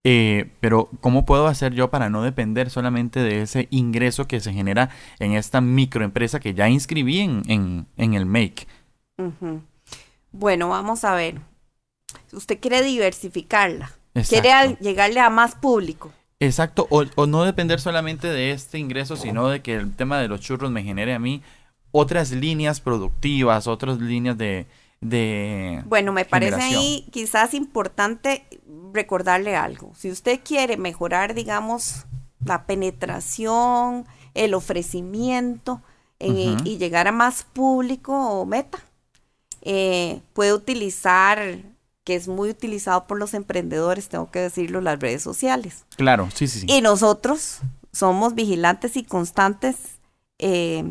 Eh, 0.03 0.51
pero, 0.59 0.89
¿cómo 0.99 1.25
puedo 1.25 1.47
hacer 1.47 1.73
yo 1.73 1.89
para 1.91 2.09
no 2.09 2.23
depender 2.23 2.71
solamente 2.71 3.21
de 3.21 3.43
ese 3.43 3.67
ingreso 3.69 4.27
que 4.27 4.39
se 4.39 4.51
genera 4.51 4.89
en 5.19 5.33
esta 5.33 5.61
microempresa 5.61 6.39
que 6.39 6.55
ya 6.55 6.67
inscribí 6.67 7.19
en, 7.19 7.87
el 7.95 8.25
Make? 8.25 8.67
Bueno, 10.31 10.69
vamos 10.69 11.05
a 11.05 11.13
ver. 11.13 11.39
Usted 12.31 12.59
quiere 12.59 12.81
diversificarla. 12.81 13.91
Quiere 14.27 14.77
llegarle 14.79 15.19
a 15.19 15.29
más 15.29 15.55
público. 15.55 16.11
Exacto, 16.39 16.87
o, 16.89 17.03
o, 17.15 17.25
no 17.25 17.43
depender 17.43 17.79
solamente 17.79 18.27
de 18.27 18.51
este 18.51 18.77
ingreso, 18.77 19.15
sino 19.15 19.47
de 19.47 19.61
que 19.61 19.75
el 19.75 19.95
tema 19.95 20.19
de 20.19 20.27
los 20.27 20.41
churros 20.41 20.71
me 20.71 20.83
genere 20.83 21.13
a 21.13 21.19
mí 21.19 21.41
otras 21.91 22.31
líneas 22.31 22.81
productivas, 22.81 23.67
otras 23.67 23.99
líneas 23.99 24.37
de... 24.37 24.65
de 24.99 25.81
bueno, 25.85 26.11
me 26.11 26.25
parece 26.25 26.61
ahí 26.61 27.07
quizás 27.11 27.53
importante 27.53 28.45
recordarle 28.91 29.55
algo. 29.55 29.93
Si 29.95 30.11
usted 30.11 30.41
quiere 30.43 30.75
mejorar, 30.75 31.33
digamos, 31.33 32.05
la 32.43 32.65
penetración, 32.65 34.05
el 34.33 34.53
ofrecimiento 34.53 35.81
y 36.19 36.77
llegar 36.77 37.07
a 37.07 37.11
más 37.11 37.43
público 37.43 38.13
o 38.13 38.45
meta, 38.45 38.79
eh, 39.61 40.21
puede 40.33 40.53
utilizar 40.53 41.59
que 42.03 42.15
es 42.15 42.27
muy 42.27 42.49
utilizado 42.49 43.07
por 43.07 43.17
los 43.17 43.33
emprendedores, 43.33 44.09
tengo 44.09 44.29
que 44.29 44.39
decirlo, 44.39 44.81
las 44.81 44.99
redes 44.99 45.21
sociales. 45.21 45.85
Claro, 45.95 46.29
sí, 46.33 46.47
sí, 46.47 46.61
sí. 46.61 46.67
Y 46.69 46.81
nosotros 46.81 47.59
somos 47.91 48.35
vigilantes 48.35 48.97
y 48.97 49.03
constantes 49.03 49.75
eh, 50.39 50.83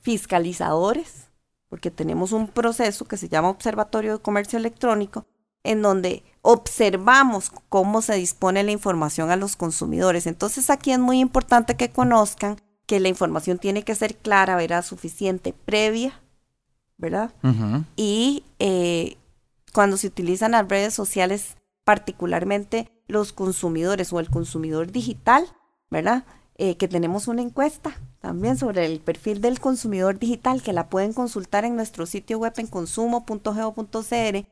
fiscalizadores, 0.00 1.28
porque 1.68 1.90
tenemos 1.90 2.32
un 2.32 2.48
proceso 2.48 3.04
que 3.04 3.16
se 3.16 3.28
llama 3.28 3.50
Observatorio 3.50 4.14
de 4.14 4.22
Comercio 4.22 4.58
Electrónico, 4.58 5.26
en 5.62 5.82
donde 5.82 6.22
observamos 6.42 7.50
cómo 7.68 8.02
se 8.02 8.14
dispone 8.14 8.62
la 8.62 8.72
información 8.72 9.30
a 9.30 9.36
los 9.36 9.56
consumidores. 9.56 10.26
Entonces 10.26 10.68
aquí 10.68 10.92
es 10.92 10.98
muy 10.98 11.20
importante 11.20 11.76
que 11.76 11.90
conozcan 11.90 12.56
que 12.86 13.00
la 13.00 13.08
información 13.08 13.58
tiene 13.58 13.82
que 13.82 13.94
ser 13.94 14.16
clara, 14.16 14.56
verá, 14.56 14.82
suficiente, 14.82 15.54
previa, 15.64 16.20
¿verdad? 16.98 17.32
Y 17.96 18.44
eh, 18.58 19.16
cuando 19.74 19.96
se 19.96 20.06
utilizan 20.06 20.52
las 20.52 20.68
redes 20.68 20.94
sociales, 20.94 21.56
particularmente 21.84 22.88
los 23.08 23.32
consumidores 23.32 24.12
o 24.12 24.20
el 24.20 24.30
consumidor 24.30 24.92
digital, 24.92 25.44
¿verdad? 25.90 26.24
Eh, 26.56 26.76
que 26.76 26.86
tenemos 26.86 27.26
una 27.26 27.42
encuesta 27.42 28.00
también 28.20 28.56
sobre 28.56 28.86
el 28.86 29.00
perfil 29.00 29.40
del 29.40 29.58
consumidor 29.58 30.20
digital 30.20 30.62
que 30.62 30.72
la 30.72 30.88
pueden 30.88 31.12
consultar 31.12 31.64
en 31.64 31.74
nuestro 31.74 32.06
sitio 32.06 32.38
web 32.38 32.52
en 32.56 32.68
consumo.geo.cr. 32.68 34.46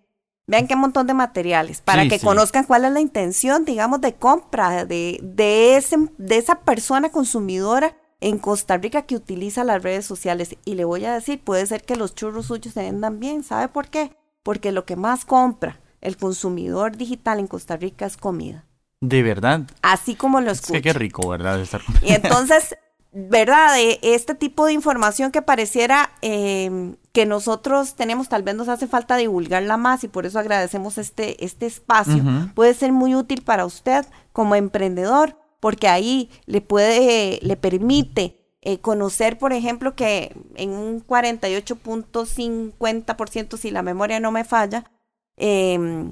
Vean 0.48 0.66
qué 0.66 0.74
montón 0.74 1.06
de 1.06 1.14
materiales 1.14 1.80
para 1.80 2.08
que 2.08 2.18
conozcan 2.18 2.64
cuál 2.64 2.84
es 2.84 2.92
la 2.92 3.00
intención, 3.00 3.64
digamos, 3.64 4.00
de 4.00 4.14
compra 4.14 4.84
de, 4.84 5.20
de, 5.22 5.76
ese, 5.76 5.96
de 6.18 6.36
esa 6.36 6.62
persona 6.62 7.10
consumidora 7.10 7.96
en 8.20 8.38
Costa 8.38 8.76
Rica 8.76 9.02
que 9.02 9.14
utiliza 9.14 9.62
las 9.62 9.84
redes 9.84 10.04
sociales. 10.04 10.56
Y 10.64 10.74
le 10.74 10.84
voy 10.84 11.04
a 11.04 11.14
decir, 11.14 11.40
puede 11.40 11.64
ser 11.66 11.84
que 11.84 11.94
los 11.94 12.16
churros 12.16 12.46
suyos 12.46 12.74
se 12.74 12.82
vendan 12.82 13.20
bien. 13.20 13.44
¿Sabe 13.44 13.68
por 13.68 13.88
qué? 13.88 14.10
Porque 14.42 14.72
lo 14.72 14.84
que 14.84 14.96
más 14.96 15.24
compra 15.24 15.80
el 16.02 16.16
consumidor 16.16 16.96
digital 16.96 17.38
en 17.38 17.46
Costa 17.46 17.76
Rica 17.76 18.04
es 18.04 18.16
comida. 18.16 18.66
De 19.00 19.22
verdad. 19.22 19.62
Así 19.82 20.14
como 20.14 20.40
lo 20.40 20.50
escucho. 20.50 20.74
Es 20.74 20.82
que 20.82 20.82
qué 20.82 20.92
rico, 20.92 21.28
¿verdad? 21.28 21.60
Estar 21.60 21.80
y 22.02 22.12
entonces, 22.12 22.76
¿verdad? 23.12 23.76
Este 24.02 24.34
tipo 24.34 24.66
de 24.66 24.72
información 24.72 25.32
que 25.32 25.42
pareciera 25.42 26.10
em, 26.20 26.96
que 27.12 27.24
nosotros 27.24 27.94
tenemos, 27.94 28.28
tal 28.28 28.42
vez 28.42 28.54
nos 28.54 28.68
hace 28.68 28.86
falta 28.86 29.16
divulgarla 29.16 29.76
más 29.76 30.04
y 30.04 30.08
por 30.08 30.26
eso 30.26 30.38
agradecemos 30.38 30.98
este, 30.98 31.44
este 31.44 31.66
espacio. 31.66 32.22
Puede 32.54 32.74
ser 32.74 32.92
muy 32.92 33.14
útil 33.14 33.42
para 33.42 33.64
usted 33.64 34.04
como 34.32 34.54
emprendedor, 34.54 35.36
porque 35.60 35.88
ahí 35.88 36.30
le 36.46 36.60
puede, 36.60 37.38
le 37.42 37.56
permite 37.56 38.41
eh, 38.62 38.78
conocer, 38.78 39.38
por 39.38 39.52
ejemplo, 39.52 39.94
que 39.96 40.34
en 40.54 40.70
un 40.70 41.04
48.50%, 41.04 43.58
si 43.58 43.70
la 43.70 43.82
memoria 43.82 44.20
no 44.20 44.30
me 44.30 44.44
falla, 44.44 44.88
eh, 45.36 46.08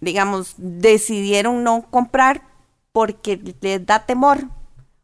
digamos, 0.00 0.54
decidieron 0.56 1.62
no 1.62 1.86
comprar 1.90 2.48
porque 2.92 3.38
les 3.60 3.84
da 3.84 4.06
temor 4.06 4.48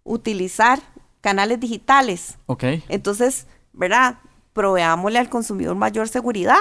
utilizar 0.03 0.81
canales 1.21 1.61
digitales. 1.61 2.39
Ok. 2.47 2.65
Entonces, 2.89 3.47
¿verdad? 3.75 4.21
Proveámosle 4.55 5.19
al 5.19 5.29
consumidor 5.29 5.77
mayor 5.77 6.09
seguridad 6.09 6.57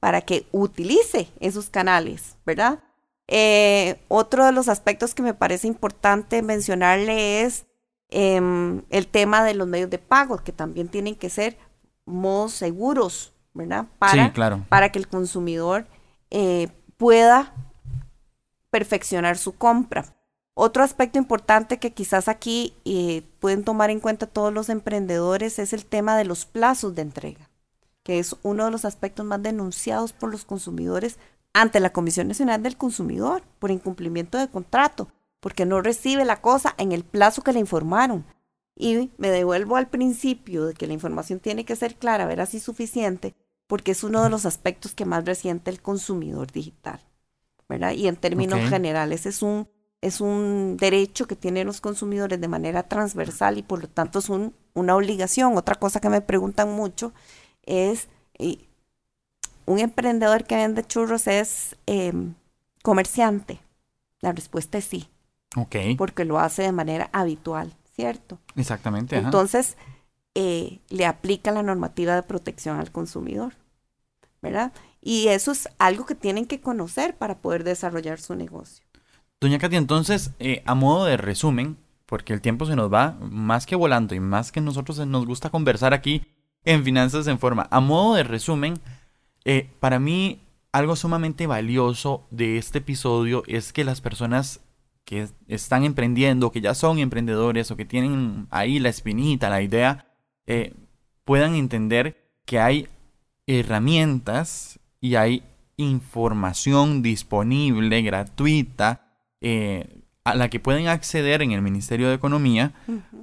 para 0.00 0.22
que 0.22 0.46
utilice 0.52 1.28
esos 1.38 1.70
canales, 1.70 2.36
¿verdad? 2.44 2.80
Eh, 3.28 4.00
otro 4.08 4.44
de 4.44 4.50
los 4.52 4.68
aspectos 4.68 5.14
que 5.14 5.22
me 5.22 5.34
parece 5.34 5.68
importante 5.68 6.42
mencionarle 6.42 7.42
es 7.42 7.67
em, 8.10 8.82
el 8.90 9.06
tema 9.06 9.42
de 9.44 9.54
los 9.54 9.68
medios 9.68 9.90
de 9.90 9.98
pago, 9.98 10.38
que 10.38 10.52
también 10.52 10.88
tienen 10.88 11.14
que 11.14 11.30
ser 11.30 11.58
modos 12.04 12.52
seguros, 12.52 13.32
¿verdad? 13.54 13.86
Para, 13.98 14.26
sí, 14.26 14.32
claro. 14.32 14.64
para 14.68 14.90
que 14.90 14.98
el 14.98 15.08
consumidor 15.08 15.86
eh, 16.30 16.68
pueda 16.96 17.54
perfeccionar 18.70 19.38
su 19.38 19.56
compra. 19.56 20.04
Otro 20.54 20.82
aspecto 20.82 21.18
importante 21.18 21.78
que 21.78 21.92
quizás 21.92 22.28
aquí 22.28 22.74
eh, 22.84 23.22
pueden 23.38 23.62
tomar 23.62 23.90
en 23.90 24.00
cuenta 24.00 24.26
todos 24.26 24.52
los 24.52 24.68
emprendedores 24.68 25.58
es 25.58 25.72
el 25.72 25.86
tema 25.86 26.16
de 26.16 26.24
los 26.24 26.46
plazos 26.46 26.94
de 26.94 27.02
entrega, 27.02 27.48
que 28.02 28.18
es 28.18 28.34
uno 28.42 28.64
de 28.64 28.72
los 28.72 28.84
aspectos 28.84 29.24
más 29.24 29.42
denunciados 29.42 30.12
por 30.12 30.30
los 30.30 30.44
consumidores 30.44 31.18
ante 31.52 31.80
la 31.80 31.90
Comisión 31.90 32.28
Nacional 32.28 32.62
del 32.62 32.76
Consumidor 32.76 33.42
por 33.58 33.70
incumplimiento 33.70 34.36
de 34.36 34.48
contrato, 34.48 35.08
porque 35.40 35.66
no 35.66 35.80
recibe 35.80 36.24
la 36.24 36.40
cosa 36.40 36.74
en 36.78 36.92
el 36.92 37.04
plazo 37.04 37.42
que 37.42 37.52
le 37.52 37.60
informaron. 37.60 38.24
Y 38.74 39.10
me 39.18 39.30
devuelvo 39.30 39.76
al 39.76 39.88
principio 39.88 40.64
de 40.66 40.74
que 40.74 40.86
la 40.86 40.92
información 40.92 41.40
tiene 41.40 41.64
que 41.64 41.76
ser 41.76 41.96
clara, 41.96 42.26
ver 42.26 42.40
así 42.40 42.60
suficiente, 42.60 43.34
porque 43.66 43.92
es 43.92 44.04
uno 44.04 44.22
de 44.22 44.30
los 44.30 44.46
aspectos 44.46 44.94
que 44.94 45.04
más 45.04 45.24
resiente 45.24 45.70
el 45.70 45.82
consumidor 45.82 46.50
digital. 46.52 47.00
¿verdad? 47.68 47.92
Y 47.92 48.08
en 48.08 48.16
términos 48.16 48.60
generales 48.68 49.26
es 49.26 49.42
un, 49.42 49.68
es 50.00 50.20
un 50.20 50.76
derecho 50.78 51.26
que 51.26 51.36
tienen 51.36 51.66
los 51.66 51.80
consumidores 51.80 52.40
de 52.40 52.48
manera 52.48 52.84
transversal 52.84 53.58
y 53.58 53.62
por 53.62 53.82
lo 53.82 53.88
tanto 53.88 54.20
es 54.20 54.28
un, 54.28 54.54
una 54.74 54.96
obligación. 54.96 55.56
Otra 55.56 55.74
cosa 55.74 56.00
que 56.00 56.08
me 56.08 56.22
preguntan 56.22 56.72
mucho 56.72 57.12
es, 57.64 58.08
¿un 59.66 59.78
emprendedor 59.78 60.44
que 60.44 60.56
vende 60.56 60.84
churros 60.84 61.26
es 61.26 61.76
em, 61.86 62.34
comerciante? 62.82 63.60
La 64.20 64.32
respuesta 64.32 64.78
es 64.78 64.86
sí. 64.86 65.08
Ok. 65.56 65.76
Porque 65.96 66.24
lo 66.24 66.38
hace 66.38 66.62
de 66.62 66.72
manera 66.72 67.08
habitual, 67.12 67.74
¿cierto? 67.94 68.38
Exactamente. 68.56 69.16
Entonces, 69.16 69.76
eh, 70.34 70.80
le 70.88 71.06
aplica 71.06 71.50
la 71.50 71.62
normativa 71.62 72.14
de 72.14 72.22
protección 72.22 72.78
al 72.78 72.92
consumidor, 72.92 73.54
¿verdad? 74.42 74.72
Y 75.00 75.28
eso 75.28 75.52
es 75.52 75.68
algo 75.78 76.06
que 76.06 76.14
tienen 76.14 76.46
que 76.46 76.60
conocer 76.60 77.16
para 77.16 77.38
poder 77.38 77.64
desarrollar 77.64 78.20
su 78.20 78.34
negocio. 78.34 78.84
Doña 79.40 79.58
Katia, 79.58 79.78
entonces, 79.78 80.32
eh, 80.38 80.62
a 80.66 80.74
modo 80.74 81.04
de 81.04 81.16
resumen, 81.16 81.76
porque 82.06 82.32
el 82.32 82.40
tiempo 82.40 82.66
se 82.66 82.76
nos 82.76 82.92
va 82.92 83.16
más 83.20 83.66
que 83.66 83.76
volando 83.76 84.14
y 84.14 84.20
más 84.20 84.52
que 84.52 84.60
nosotros 84.60 84.98
nos 85.06 85.26
gusta 85.26 85.50
conversar 85.50 85.94
aquí 85.94 86.26
en 86.64 86.84
Finanzas 86.84 87.26
en 87.26 87.38
Forma, 87.38 87.68
a 87.70 87.80
modo 87.80 88.14
de 88.14 88.24
resumen, 88.24 88.80
Eh, 89.44 89.70
para 89.80 89.98
mí, 89.98 90.42
algo 90.72 90.94
sumamente 90.94 91.46
valioso 91.46 92.26
de 92.30 92.58
este 92.58 92.78
episodio 92.78 93.44
es 93.46 93.72
que 93.72 93.82
las 93.82 94.02
personas 94.02 94.60
que 95.08 95.26
están 95.46 95.84
emprendiendo, 95.84 96.52
que 96.52 96.60
ya 96.60 96.74
son 96.74 96.98
emprendedores 96.98 97.70
o 97.70 97.76
que 97.78 97.86
tienen 97.86 98.46
ahí 98.50 98.78
la 98.78 98.90
espinita, 98.90 99.48
la 99.48 99.62
idea, 99.62 100.04
eh, 100.46 100.74
puedan 101.24 101.54
entender 101.54 102.28
que 102.44 102.60
hay 102.60 102.88
herramientas 103.46 104.78
y 105.00 105.14
hay 105.14 105.44
información 105.78 107.00
disponible, 107.00 108.02
gratuita, 108.02 109.06
eh, 109.40 110.02
a 110.24 110.34
la 110.34 110.50
que 110.50 110.60
pueden 110.60 110.88
acceder 110.88 111.40
en 111.40 111.52
el 111.52 111.62
Ministerio 111.62 112.10
de 112.10 112.14
Economía 112.14 112.72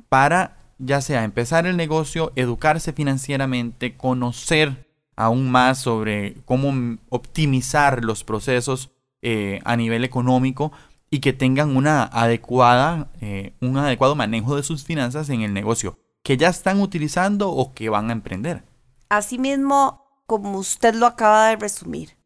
para 0.09 0.57
ya 0.79 1.01
sea 1.01 1.23
empezar 1.23 1.67
el 1.67 1.77
negocio, 1.77 2.33
educarse 2.35 2.93
financieramente, 2.93 3.95
conocer 3.95 4.87
aún 5.15 5.51
más 5.51 5.81
sobre 5.81 6.37
cómo 6.45 6.97
optimizar 7.09 8.03
los 8.03 8.23
procesos 8.23 8.89
eh, 9.21 9.59
a 9.65 9.75
nivel 9.75 10.03
económico 10.03 10.71
y 11.15 11.19
que 11.19 11.31
tengan 11.31 11.77
una 11.77 12.03
adecuada, 12.03 13.07
eh, 13.21 13.53
un 13.61 13.77
adecuado 13.77 14.15
manejo 14.15 14.57
de 14.57 14.63
sus 14.63 14.83
finanzas 14.83 15.29
en 15.29 15.43
el 15.43 15.53
negocio 15.53 15.97
que 16.23 16.35
ya 16.35 16.49
están 16.49 16.81
utilizando 16.81 17.51
o 17.51 17.73
que 17.73 17.87
van 17.87 18.09
a 18.09 18.13
emprender. 18.13 18.65
Asimismo, 19.07 20.03
como 20.25 20.57
usted 20.57 20.93
lo 20.93 21.05
acaba 21.05 21.47
de 21.47 21.55
resumir. 21.55 22.17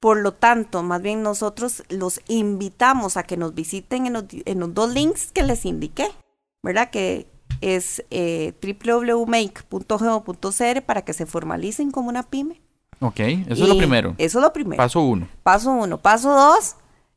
Por 0.00 0.16
lo 0.16 0.32
tanto, 0.32 0.82
más 0.82 1.00
bien 1.00 1.22
nosotros 1.22 1.84
los 1.88 2.20
invitamos 2.26 3.16
a 3.16 3.22
que 3.22 3.36
nos 3.36 3.54
visiten 3.54 4.06
en 4.06 4.14
los, 4.14 4.24
dos 4.74 4.92
links 4.92 5.30
que 5.30 5.44
les 5.44 5.64
indiqué, 5.64 6.08
¿verdad? 6.64 6.90
Que 6.90 7.28
es 7.60 8.04
eh, 8.10 8.54
www.make.geo.cr 8.60 10.82
para 10.82 11.02
que 11.02 11.12
se 11.12 11.26
formalicen 11.26 11.92
como 11.92 12.08
una 12.08 12.24
pyme. 12.24 12.60
Ok, 12.98 13.20
eso 13.20 13.62
es 13.62 13.68
lo 13.68 13.78
primero. 13.78 14.16
Eso 14.18 14.40
es 14.40 14.42
lo 14.42 14.52
primero. 14.52 14.82
Paso 14.82 15.00
uno. 15.00 15.28
Paso 15.44 15.70
uno. 15.70 15.98
Paso 15.98 16.34
dos, 16.34 16.74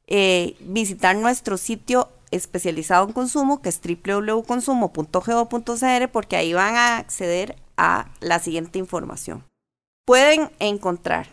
eh, 0.07 0.55
visitar 0.59 1.15
nuestro 1.15 1.57
sitio 1.57 2.09
especializado 2.31 3.07
en 3.07 3.13
consumo, 3.13 3.61
que 3.61 3.69
es 3.69 3.79
www.consumo.geo.cr, 3.81 6.09
porque 6.11 6.35
ahí 6.35 6.53
van 6.53 6.75
a 6.75 6.97
acceder 6.97 7.55
a 7.77 8.07
la 8.19 8.39
siguiente 8.39 8.79
información. 8.79 9.43
Pueden 10.05 10.51
encontrar 10.59 11.27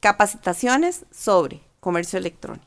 capacitaciones 0.00 1.04
sobre 1.10 1.60
comercio 1.80 2.18
electrónico. 2.18 2.66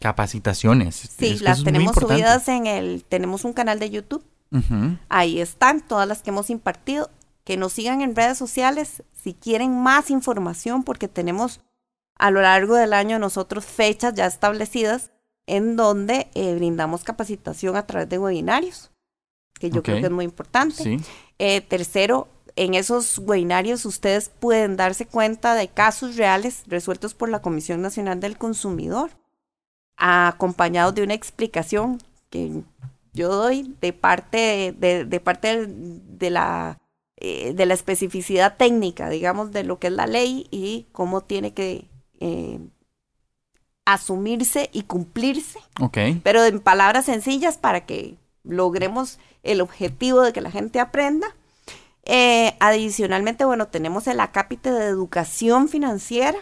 Capacitaciones. 0.00 0.94
Sí, 0.94 1.38
las 1.40 1.64
tenemos 1.64 1.96
subidas 1.96 2.46
en 2.48 2.66
el, 2.66 3.04
tenemos 3.08 3.44
un 3.44 3.52
canal 3.52 3.78
de 3.78 3.90
YouTube. 3.90 4.24
Ahí 5.08 5.40
están 5.40 5.80
todas 5.80 6.08
las 6.08 6.22
que 6.22 6.30
hemos 6.30 6.50
impartido. 6.50 7.10
Que 7.44 7.56
nos 7.56 7.72
sigan 7.72 8.02
en 8.02 8.14
redes 8.14 8.36
sociales 8.36 9.02
si 9.14 9.32
quieren 9.32 9.82
más 9.82 10.10
información, 10.10 10.84
porque 10.84 11.08
tenemos 11.08 11.60
a 12.18 12.30
lo 12.30 12.42
largo 12.42 12.74
del 12.74 12.92
año 12.92 13.18
nosotros 13.18 13.64
fechas 13.64 14.14
ya 14.14 14.26
establecidas 14.26 15.10
en 15.46 15.76
donde 15.76 16.28
eh, 16.34 16.54
brindamos 16.54 17.04
capacitación 17.04 17.76
a 17.76 17.86
través 17.86 18.08
de 18.08 18.18
webinarios, 18.18 18.90
que 19.58 19.70
yo 19.70 19.82
creo 19.82 20.00
que 20.00 20.06
es 20.06 20.12
muy 20.12 20.26
importante. 20.26 21.00
Eh, 21.38 21.60
tercero, 21.62 22.28
en 22.54 22.74
esos 22.74 23.18
webinarios 23.18 23.86
ustedes 23.86 24.28
pueden 24.28 24.76
darse 24.76 25.06
cuenta 25.06 25.54
de 25.54 25.68
casos 25.68 26.16
reales 26.16 26.64
resueltos 26.66 27.14
por 27.14 27.30
la 27.30 27.40
Comisión 27.40 27.80
Nacional 27.80 28.20
del 28.20 28.36
Consumidor, 28.36 29.10
acompañados 29.96 30.94
de 30.94 31.02
una 31.02 31.14
explicación 31.14 31.98
que 32.30 32.62
yo 33.14 33.34
doy 33.34 33.74
de 33.80 33.92
parte 33.92 34.74
de, 34.78 35.20
parte 35.20 35.66
de 35.66 36.30
la 36.30 36.78
eh, 37.16 37.52
de 37.54 37.66
la 37.66 37.74
especificidad 37.74 38.56
técnica, 38.56 39.08
digamos, 39.08 39.50
de 39.50 39.64
lo 39.64 39.78
que 39.78 39.88
es 39.88 39.92
la 39.92 40.06
ley 40.06 40.46
y 40.50 40.86
cómo 40.92 41.22
tiene 41.22 41.52
que 41.52 41.86
asumirse 43.84 44.68
y 44.72 44.82
cumplirse. 44.82 45.58
Pero 46.22 46.44
en 46.44 46.60
palabras 46.60 47.06
sencillas 47.06 47.56
para 47.56 47.86
que 47.86 48.16
logremos 48.44 49.18
el 49.42 49.60
objetivo 49.60 50.20
de 50.20 50.32
que 50.32 50.40
la 50.40 50.50
gente 50.50 50.80
aprenda. 50.80 51.28
Eh, 52.04 52.54
adicionalmente, 52.60 53.44
bueno, 53.44 53.68
tenemos 53.68 54.06
el 54.06 54.20
acápite 54.20 54.70
de 54.70 54.86
educación 54.86 55.68
financiera, 55.68 56.38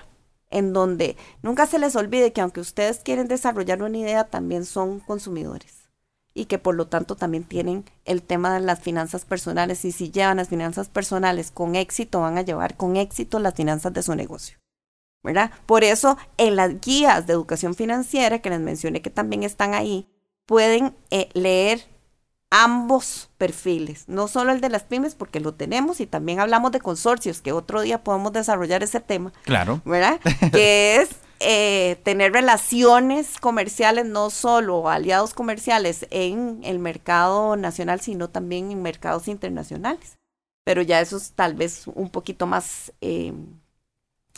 en 0.50 0.72
donde 0.72 1.16
nunca 1.42 1.66
se 1.66 1.78
les 1.78 1.96
olvide 1.96 2.32
que 2.32 2.40
aunque 2.40 2.60
ustedes 2.60 2.98
quieren 2.98 3.28
desarrollar 3.28 3.82
una 3.82 3.98
idea, 3.98 4.24
también 4.24 4.64
son 4.64 5.00
consumidores 5.00 5.86
y 6.34 6.44
que 6.44 6.58
por 6.58 6.74
lo 6.74 6.86
tanto 6.86 7.16
también 7.16 7.44
tienen 7.44 7.84
el 8.04 8.22
tema 8.22 8.52
de 8.52 8.60
las 8.60 8.80
finanzas 8.80 9.24
personales 9.24 9.84
y 9.84 9.92
si 9.92 10.10
llevan 10.10 10.36
las 10.36 10.48
finanzas 10.48 10.88
personales 10.88 11.50
con 11.50 11.74
éxito, 11.74 12.20
van 12.20 12.38
a 12.38 12.42
llevar 12.42 12.76
con 12.76 12.96
éxito 12.96 13.38
las 13.38 13.54
finanzas 13.54 13.92
de 13.94 14.02
su 14.02 14.14
negocio. 14.14 14.58
Por 15.66 15.84
eso, 15.84 16.16
en 16.36 16.56
las 16.56 16.80
guías 16.80 17.26
de 17.26 17.32
educación 17.32 17.74
financiera, 17.74 18.40
que 18.40 18.50
les 18.50 18.60
mencioné 18.60 19.02
que 19.02 19.10
también 19.10 19.42
están 19.42 19.74
ahí, 19.74 20.08
pueden 20.46 20.94
eh, 21.10 21.28
leer 21.34 21.84
ambos 22.50 23.30
perfiles, 23.38 24.04
no 24.08 24.28
solo 24.28 24.52
el 24.52 24.60
de 24.60 24.68
las 24.68 24.84
pymes, 24.84 25.14
porque 25.14 25.40
lo 25.40 25.54
tenemos, 25.54 26.00
y 26.00 26.06
también 26.06 26.40
hablamos 26.40 26.72
de 26.72 26.80
consorcios, 26.80 27.42
que 27.42 27.52
otro 27.52 27.82
día 27.82 28.04
podemos 28.04 28.32
desarrollar 28.32 28.82
ese 28.82 29.00
tema. 29.00 29.32
Claro. 29.44 29.82
¿Verdad? 29.84 30.20
que 30.52 30.96
es 30.96 31.10
eh, 31.40 32.00
tener 32.04 32.32
relaciones 32.32 33.38
comerciales, 33.38 34.06
no 34.06 34.30
solo 34.30 34.88
aliados 34.88 35.34
comerciales 35.34 36.06
en 36.10 36.60
el 36.62 36.78
mercado 36.78 37.56
nacional, 37.56 38.00
sino 38.00 38.30
también 38.30 38.70
en 38.70 38.82
mercados 38.82 39.28
internacionales. 39.28 40.18
Pero 40.64 40.82
ya 40.82 41.00
eso 41.00 41.16
es 41.16 41.32
tal 41.32 41.54
vez 41.54 41.86
un 41.86 42.10
poquito 42.10 42.46
más... 42.46 42.92
Eh, 43.00 43.32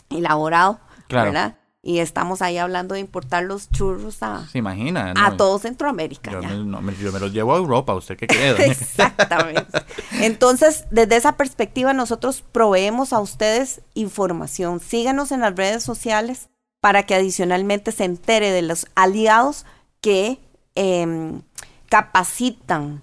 elaborado, 0.09 0.79
¿verdad? 1.09 1.55
Y 1.81 1.99
estamos 1.99 2.41
ahí 2.41 2.57
hablando 2.57 2.95
de 2.95 2.99
importar 2.99 3.43
los 3.43 3.69
churros 3.69 4.21
a, 4.21 4.45
¿Se 4.47 4.57
imagina, 4.57 5.13
a 5.15 5.37
todo 5.37 5.59
Centroamérica. 5.59 6.31
Yo 6.31 6.41
me, 6.41 7.19
los 7.19 7.31
llevo 7.31 7.53
a 7.53 7.57
Europa, 7.57 7.95
¿usted 7.95 8.17
qué 8.17 8.27
cree? 8.27 8.51
Exactamente. 8.69 9.79
Entonces, 10.19 10.85
desde 10.91 11.15
esa 11.15 11.37
perspectiva, 11.37 11.93
nosotros 11.93 12.43
proveemos 12.51 13.13
a 13.13 13.19
ustedes 13.19 13.81
información. 13.93 14.81
Síganos 14.81 15.31
en 15.31 15.39
las 15.39 15.55
redes 15.55 15.81
sociales 15.81 16.49
para 16.81 17.03
que 17.03 17.15
adicionalmente 17.15 17.93
se 17.93 18.03
entere 18.03 18.51
de 18.51 18.61
los 18.61 18.85
aliados 18.95 19.65
que 20.01 20.39
em, 20.75 21.41
capacitan 21.87 23.01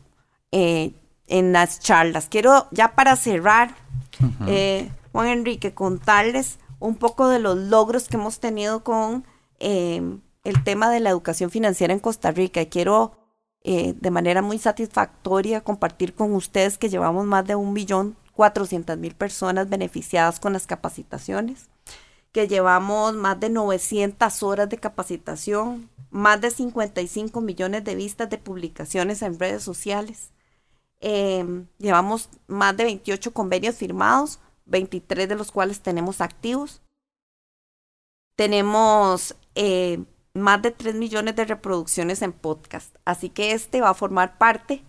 eh, 0.52 0.92
en 1.28 1.52
las 1.52 1.80
charlas. 1.80 2.28
Quiero 2.28 2.68
ya 2.72 2.94
para 2.94 3.16
cerrar, 3.16 3.74
eh, 4.46 4.90
Juan 5.12 5.28
Enrique, 5.28 5.72
contarles 5.72 6.58
un 6.78 6.96
poco 6.96 7.28
de 7.28 7.38
los 7.38 7.56
logros 7.56 8.08
que 8.08 8.16
hemos 8.16 8.40
tenido 8.40 8.84
con 8.84 9.24
eh, 9.58 10.02
el 10.44 10.64
tema 10.64 10.90
de 10.90 11.00
la 11.00 11.10
educación 11.10 11.50
financiera 11.50 11.92
en 11.92 12.00
Costa 12.00 12.30
Rica. 12.30 12.60
Y 12.60 12.66
quiero 12.66 13.16
eh, 13.62 13.94
de 13.98 14.10
manera 14.10 14.42
muy 14.42 14.58
satisfactoria 14.58 15.62
compartir 15.62 16.14
con 16.14 16.32
ustedes 16.34 16.78
que 16.78 16.88
llevamos 16.88 17.26
más 17.26 17.46
de 17.46 17.56
un 17.56 17.72
millón 17.72 18.16
cuatrocientas 18.32 18.98
mil 18.98 19.14
personas 19.14 19.68
beneficiadas 19.68 20.38
con 20.38 20.52
las 20.52 20.66
capacitaciones, 20.66 21.68
que 22.32 22.46
llevamos 22.46 23.14
más 23.14 23.40
de 23.40 23.48
900 23.48 24.42
horas 24.42 24.68
de 24.68 24.76
capacitación, 24.76 25.88
más 26.10 26.40
de 26.42 26.50
55 26.50 27.40
millones 27.40 27.82
de 27.82 27.94
vistas 27.94 28.28
de 28.28 28.38
publicaciones 28.38 29.22
en 29.22 29.38
redes 29.38 29.62
sociales. 29.62 30.30
Eh, 31.00 31.64
llevamos 31.78 32.28
más 32.46 32.76
de 32.76 32.84
28 32.84 33.32
convenios 33.32 33.74
firmados 33.74 34.38
23 34.66 35.28
de 35.28 35.34
los 35.34 35.50
cuales 35.50 35.80
tenemos 35.80 36.20
activos. 36.20 36.82
Tenemos 38.36 39.36
eh, 39.54 40.04
más 40.34 40.60
de 40.62 40.70
3 40.70 40.94
millones 40.94 41.34
de 41.36 41.44
reproducciones 41.44 42.22
en 42.22 42.32
podcast. 42.32 42.94
Así 43.04 43.30
que 43.30 43.52
este 43.52 43.80
va 43.80 43.90
a 43.90 43.94
formar 43.94 44.38
parte 44.38 44.84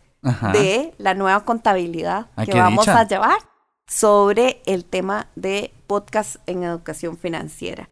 de 0.51 0.93
la 0.97 1.13
nueva 1.13 1.45
contabilidad 1.45 2.29
que 2.43 2.59
vamos 2.59 2.87
a 2.87 3.07
llevar 3.07 3.37
sobre 3.87 4.61
el 4.65 4.83
tema 4.83 5.29
de 5.35 5.73
podcast 5.87 6.37
en 6.47 6.63
educación 6.63 7.17
financiera. 7.17 7.89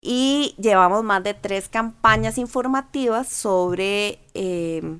Y 0.00 0.54
llevamos 0.58 1.04
más 1.04 1.22
de 1.22 1.34
tres 1.34 1.68
campañas 1.68 2.38
informativas 2.38 3.28
sobre 3.28 4.20
eh, 4.34 4.98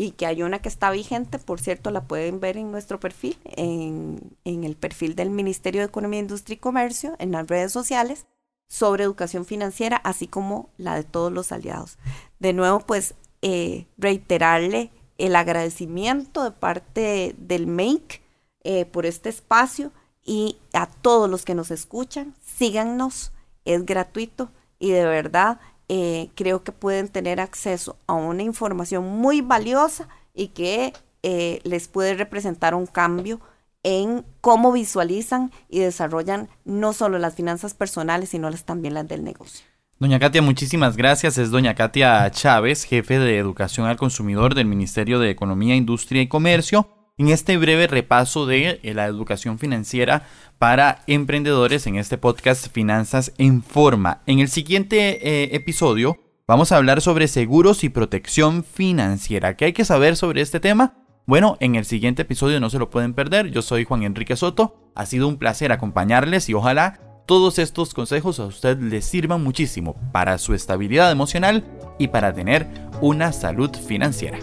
y 0.00 0.12
que 0.12 0.24
hay 0.24 0.42
una 0.42 0.60
que 0.60 0.70
está 0.70 0.90
vigente, 0.90 1.38
por 1.38 1.60
cierto, 1.60 1.90
la 1.90 2.04
pueden 2.04 2.40
ver 2.40 2.56
en 2.56 2.72
nuestro 2.72 2.98
perfil, 2.98 3.36
en, 3.44 4.34
el 4.46 4.74
perfil 4.74 5.14
del 5.14 5.28
Ministerio 5.28 5.82
de 5.82 5.88
Economía, 5.88 6.20
Industria 6.20 6.54
y 6.54 6.58
Comercio, 6.58 7.16
en 7.18 7.32
las 7.32 7.46
redes 7.46 7.70
sociales, 7.70 8.24
sobre 8.66 9.04
educación 9.04 9.44
financiera, 9.44 9.98
así 9.98 10.26
como 10.26 10.70
la 10.78 10.94
de 10.94 11.04
todos 11.04 11.30
los 11.30 11.52
aliados. 11.52 11.98
De 12.38 12.54
nuevo, 12.54 12.80
pues, 12.80 13.14
eh, 13.42 13.84
reiterarle 13.98 14.90
el 15.18 15.36
agradecimiento 15.36 16.44
de 16.44 16.52
parte 16.52 17.34
del 17.36 17.66
MAKE 17.66 18.22
eh, 18.64 18.86
por 18.86 19.04
este 19.04 19.28
espacio 19.28 19.92
y 20.24 20.56
a 20.72 20.86
todos 20.86 21.28
los 21.28 21.44
que 21.44 21.54
nos 21.54 21.70
escuchan, 21.70 22.34
síganos, 22.42 23.32
es 23.66 23.84
gratuito 23.84 24.50
y 24.78 24.92
de 24.92 25.04
verdad 25.04 25.60
eh, 25.92 26.30
creo 26.36 26.62
que 26.62 26.70
pueden 26.70 27.08
tener 27.08 27.40
acceso 27.40 27.96
a 28.06 28.12
una 28.12 28.44
información 28.44 29.04
muy 29.08 29.40
valiosa 29.40 30.08
y 30.32 30.48
que 30.48 30.92
eh, 31.24 31.58
les 31.64 31.88
puede 31.88 32.14
representar 32.14 32.76
un 32.76 32.86
cambio 32.86 33.40
en 33.82 34.24
cómo 34.40 34.70
visualizan 34.70 35.50
y 35.68 35.80
desarrollan 35.80 36.48
no 36.64 36.92
solo 36.92 37.18
las 37.18 37.34
finanzas 37.34 37.74
personales, 37.74 38.28
sino 38.28 38.52
también 38.52 38.94
las 38.94 39.08
del 39.08 39.24
negocio. 39.24 39.66
Doña 39.98 40.20
Katia, 40.20 40.42
muchísimas 40.42 40.96
gracias. 40.96 41.38
Es 41.38 41.50
doña 41.50 41.74
Katia 41.74 42.30
Chávez, 42.30 42.84
jefe 42.84 43.18
de 43.18 43.38
Educación 43.38 43.88
al 43.88 43.96
Consumidor 43.96 44.54
del 44.54 44.66
Ministerio 44.66 45.18
de 45.18 45.30
Economía, 45.30 45.74
Industria 45.74 46.22
y 46.22 46.28
Comercio, 46.28 46.88
en 47.20 47.28
este 47.28 47.58
breve 47.58 47.86
repaso 47.86 48.46
de 48.46 48.80
eh, 48.82 48.94
la 48.94 49.04
educación 49.04 49.58
financiera 49.58 50.26
para 50.58 51.02
emprendedores 51.06 51.86
en 51.86 51.96
este 51.96 52.16
podcast 52.16 52.72
Finanzas 52.72 53.34
en 53.36 53.62
Forma. 53.62 54.22
En 54.24 54.38
el 54.38 54.48
siguiente 54.48 55.28
eh, 55.28 55.54
episodio 55.54 56.16
vamos 56.48 56.72
a 56.72 56.78
hablar 56.78 57.02
sobre 57.02 57.28
seguros 57.28 57.84
y 57.84 57.90
protección 57.90 58.64
financiera. 58.64 59.54
¿Qué 59.54 59.66
hay 59.66 59.72
que 59.74 59.84
saber 59.84 60.16
sobre 60.16 60.40
este 60.40 60.60
tema? 60.60 60.94
Bueno, 61.26 61.58
en 61.60 61.74
el 61.74 61.84
siguiente 61.84 62.22
episodio 62.22 62.58
no 62.58 62.70
se 62.70 62.78
lo 62.78 62.88
pueden 62.88 63.12
perder. 63.12 63.50
Yo 63.50 63.60
soy 63.60 63.84
Juan 63.84 64.02
Enrique 64.02 64.34
Soto. 64.34 64.90
Ha 64.94 65.04
sido 65.04 65.28
un 65.28 65.36
placer 65.36 65.72
acompañarles 65.72 66.48
y 66.48 66.54
ojalá 66.54 67.00
todos 67.26 67.58
estos 67.58 67.92
consejos 67.92 68.40
a 68.40 68.46
usted 68.46 68.78
le 68.78 69.02
sirvan 69.02 69.44
muchísimo 69.44 69.94
para 70.10 70.38
su 70.38 70.54
estabilidad 70.54 71.12
emocional 71.12 71.66
y 71.98 72.08
para 72.08 72.32
tener 72.32 72.66
una 73.02 73.30
salud 73.34 73.70
financiera. 73.76 74.38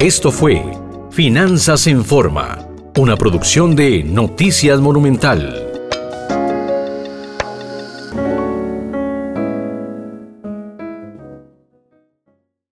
Esto 0.00 0.32
fue 0.32 0.64
Finanzas 1.10 1.86
en 1.86 2.04
Forma, 2.04 2.58
una 2.96 3.16
producción 3.16 3.74
de 3.74 4.04
Noticias 4.04 4.80
Monumental. 4.80 5.67